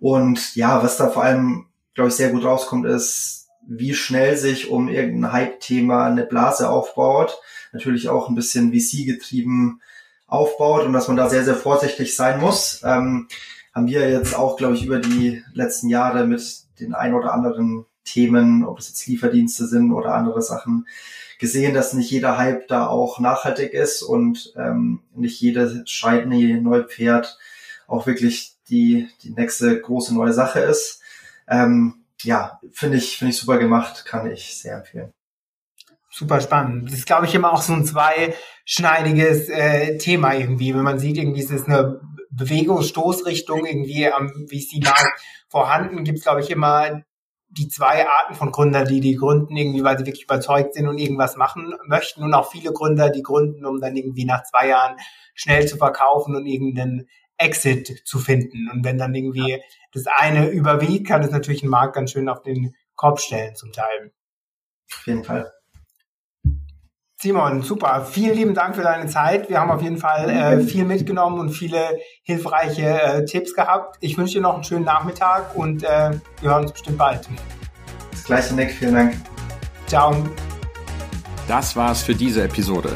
und 0.00 0.56
ja, 0.56 0.82
was 0.82 0.96
da 0.96 1.08
vor 1.08 1.24
allem, 1.24 1.66
glaube 1.94 2.08
ich, 2.08 2.16
sehr 2.16 2.30
gut 2.30 2.44
rauskommt, 2.44 2.86
ist, 2.86 3.48
wie 3.68 3.94
schnell 3.94 4.36
sich 4.36 4.70
um 4.70 4.88
irgendein 4.88 5.32
Hype-Thema 5.32 6.06
eine 6.06 6.24
Blase 6.24 6.68
aufbaut. 6.68 7.38
Natürlich 7.72 8.08
auch 8.08 8.28
ein 8.28 8.34
bisschen 8.34 8.72
VC-getrieben 8.72 9.80
aufbaut 10.26 10.84
und 10.84 10.92
dass 10.92 11.08
man 11.08 11.16
da 11.16 11.28
sehr, 11.28 11.44
sehr 11.44 11.54
vorsichtig 11.54 12.16
sein 12.16 12.40
muss. 12.40 12.82
Ähm, 12.84 13.28
haben 13.74 13.86
wir 13.86 14.08
jetzt 14.08 14.34
auch, 14.34 14.56
glaube 14.56 14.74
ich, 14.74 14.84
über 14.84 14.98
die 14.98 15.42
letzten 15.52 15.88
Jahre 15.88 16.26
mit 16.26 16.42
den 16.80 16.94
ein 16.94 17.14
oder 17.14 17.32
anderen 17.32 17.84
Themen, 18.04 18.64
ob 18.64 18.78
es 18.78 18.88
jetzt 18.88 19.06
Lieferdienste 19.06 19.66
sind 19.66 19.92
oder 19.92 20.14
andere 20.14 20.40
Sachen, 20.40 20.86
gesehen, 21.38 21.74
dass 21.74 21.92
nicht 21.92 22.10
jeder 22.10 22.38
Hype 22.38 22.68
da 22.68 22.86
auch 22.86 23.20
nachhaltig 23.20 23.74
ist 23.74 24.02
und 24.02 24.54
ähm, 24.56 25.02
nicht 25.14 25.40
jede 25.40 25.82
scheidende 25.86 26.60
neue 26.60 26.84
Pferd 26.84 27.38
auch 27.86 28.06
wirklich 28.06 28.54
die, 28.68 29.08
die 29.22 29.30
nächste 29.30 29.78
große 29.80 30.14
neue 30.14 30.32
Sache 30.32 30.60
ist. 30.60 31.02
Ähm, 31.46 32.04
ja, 32.22 32.60
finde 32.72 32.96
ich, 32.96 33.18
finde 33.18 33.32
ich 33.32 33.38
super 33.38 33.58
gemacht, 33.58 34.04
kann 34.06 34.30
ich 34.30 34.56
sehr 34.56 34.78
empfehlen. 34.78 35.12
Super 36.18 36.40
spannend. 36.40 36.88
Das 36.88 36.94
ist, 36.94 37.06
glaube 37.06 37.26
ich, 37.26 37.34
immer 37.34 37.52
auch 37.52 37.60
so 37.60 37.74
ein 37.74 37.84
zweischneidiges 37.84 39.50
äh, 39.50 39.98
Thema 39.98 40.32
irgendwie. 40.32 40.74
Wenn 40.74 40.82
man 40.82 40.98
sieht, 40.98 41.18
irgendwie 41.18 41.42
ist 41.42 41.50
es 41.50 41.66
eine 41.66 42.00
Bewegung, 42.30 42.80
Stoßrichtung 42.80 43.66
irgendwie 43.66 44.10
am 44.10 44.30
VC-Markt 44.30 45.20
vorhanden, 45.50 46.04
gibt 46.04 46.16
es, 46.16 46.24
glaube 46.24 46.40
ich, 46.40 46.50
immer 46.50 47.02
die 47.50 47.68
zwei 47.68 48.06
Arten 48.08 48.34
von 48.34 48.50
Gründer, 48.50 48.84
die 48.84 49.00
die 49.00 49.16
gründen, 49.16 49.54
irgendwie, 49.58 49.84
weil 49.84 49.98
sie 49.98 50.06
wirklich 50.06 50.24
überzeugt 50.24 50.72
sind 50.72 50.88
und 50.88 50.96
irgendwas 50.96 51.36
machen 51.36 51.74
möchten 51.86 52.22
und 52.22 52.32
auch 52.32 52.50
viele 52.50 52.72
Gründer, 52.72 53.10
die 53.10 53.22
gründen, 53.22 53.66
um 53.66 53.78
dann 53.78 53.94
irgendwie 53.94 54.24
nach 54.24 54.42
zwei 54.44 54.68
Jahren 54.68 54.96
schnell 55.34 55.68
zu 55.68 55.76
verkaufen 55.76 56.34
und 56.34 56.46
irgendeinen 56.46 57.10
Exit 57.36 58.04
zu 58.06 58.18
finden. 58.18 58.70
Und 58.72 58.86
wenn 58.86 58.96
dann 58.96 59.14
irgendwie 59.14 59.62
das 59.92 60.04
eine 60.06 60.48
überwiegt, 60.48 61.08
kann 61.08 61.22
es 61.22 61.30
natürlich 61.30 61.62
einen 61.62 61.72
Markt 61.72 61.94
ganz 61.94 62.12
schön 62.12 62.30
auf 62.30 62.40
den 62.40 62.74
Kopf 62.94 63.20
stellen 63.20 63.54
zum 63.54 63.70
Teil. 63.72 64.14
Auf 64.90 65.06
jeden 65.06 65.22
Fall. 65.22 65.52
Simon, 67.18 67.62
super. 67.62 68.06
Vielen 68.10 68.36
lieben 68.36 68.54
Dank 68.54 68.76
für 68.76 68.82
deine 68.82 69.06
Zeit. 69.06 69.48
Wir 69.48 69.58
haben 69.58 69.70
auf 69.70 69.80
jeden 69.80 69.96
Fall 69.96 70.28
äh, 70.28 70.60
viel 70.60 70.84
mitgenommen 70.84 71.40
und 71.40 71.50
viele 71.50 71.98
hilfreiche 72.22 72.86
äh, 72.86 73.24
Tipps 73.24 73.54
gehabt. 73.54 73.96
Ich 74.00 74.18
wünsche 74.18 74.34
dir 74.34 74.42
noch 74.42 74.54
einen 74.54 74.64
schönen 74.64 74.84
Nachmittag 74.84 75.56
und 75.56 75.82
äh, 75.82 76.10
wir 76.40 76.50
hören 76.50 76.64
uns 76.64 76.72
bestimmt 76.72 76.98
bald. 76.98 77.26
Das 78.10 78.24
gleiche, 78.24 78.54
Nick. 78.54 78.70
Vielen 78.70 78.94
Dank. 78.94 79.14
Ciao. 79.86 80.14
Das 81.48 81.74
war's 81.74 82.02
für 82.02 82.14
diese 82.14 82.42
Episode. 82.42 82.90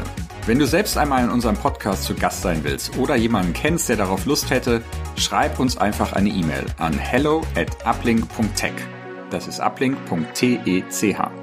Wenn 0.45 0.59
du 0.59 0.67
selbst 0.67 0.97
einmal 0.97 1.23
in 1.23 1.29
unserem 1.29 1.55
Podcast 1.55 2.03
zu 2.03 2.13
Gast 2.13 2.43
sein 2.43 2.63
willst 2.63 2.97
oder 2.97 3.15
jemanden 3.15 3.53
kennst, 3.53 3.89
der 3.89 3.95
darauf 3.95 4.25
Lust 4.25 4.51
hätte, 4.51 4.83
schreib 5.15 5.59
uns 5.59 5.77
einfach 5.77 6.13
eine 6.13 6.29
E-Mail 6.29 6.65
an 6.77 6.93
hello 6.93 7.41
at 7.55 7.69
uplink.tech. 7.85 8.73
Das 9.31 9.47
ist 9.47 9.59
uplink.tech. 9.59 11.40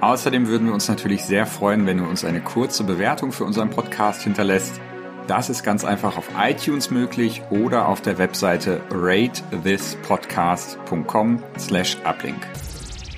Außerdem 0.00 0.46
würden 0.46 0.68
wir 0.68 0.74
uns 0.74 0.86
natürlich 0.88 1.24
sehr 1.24 1.44
freuen, 1.46 1.86
wenn 1.86 1.98
du 1.98 2.04
uns 2.04 2.24
eine 2.24 2.40
kurze 2.40 2.84
Bewertung 2.84 3.32
für 3.32 3.42
unseren 3.44 3.70
Podcast 3.70 4.22
hinterlässt. 4.22 4.80
Das 5.26 5.50
ist 5.50 5.64
ganz 5.64 5.84
einfach 5.84 6.16
auf 6.16 6.30
iTunes 6.38 6.90
möglich 6.90 7.42
oder 7.50 7.88
auf 7.88 8.00
der 8.00 8.16
Webseite 8.18 8.80
ratethispodcast.com 8.90 11.42
slash 11.58 11.98
uplink. 12.04 12.38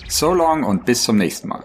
So 0.09 0.33
long 0.35 0.65
und 0.65 0.87
bis 0.87 1.05
zum 1.05 1.19
nächsten 1.19 1.49
Mal. 1.49 1.63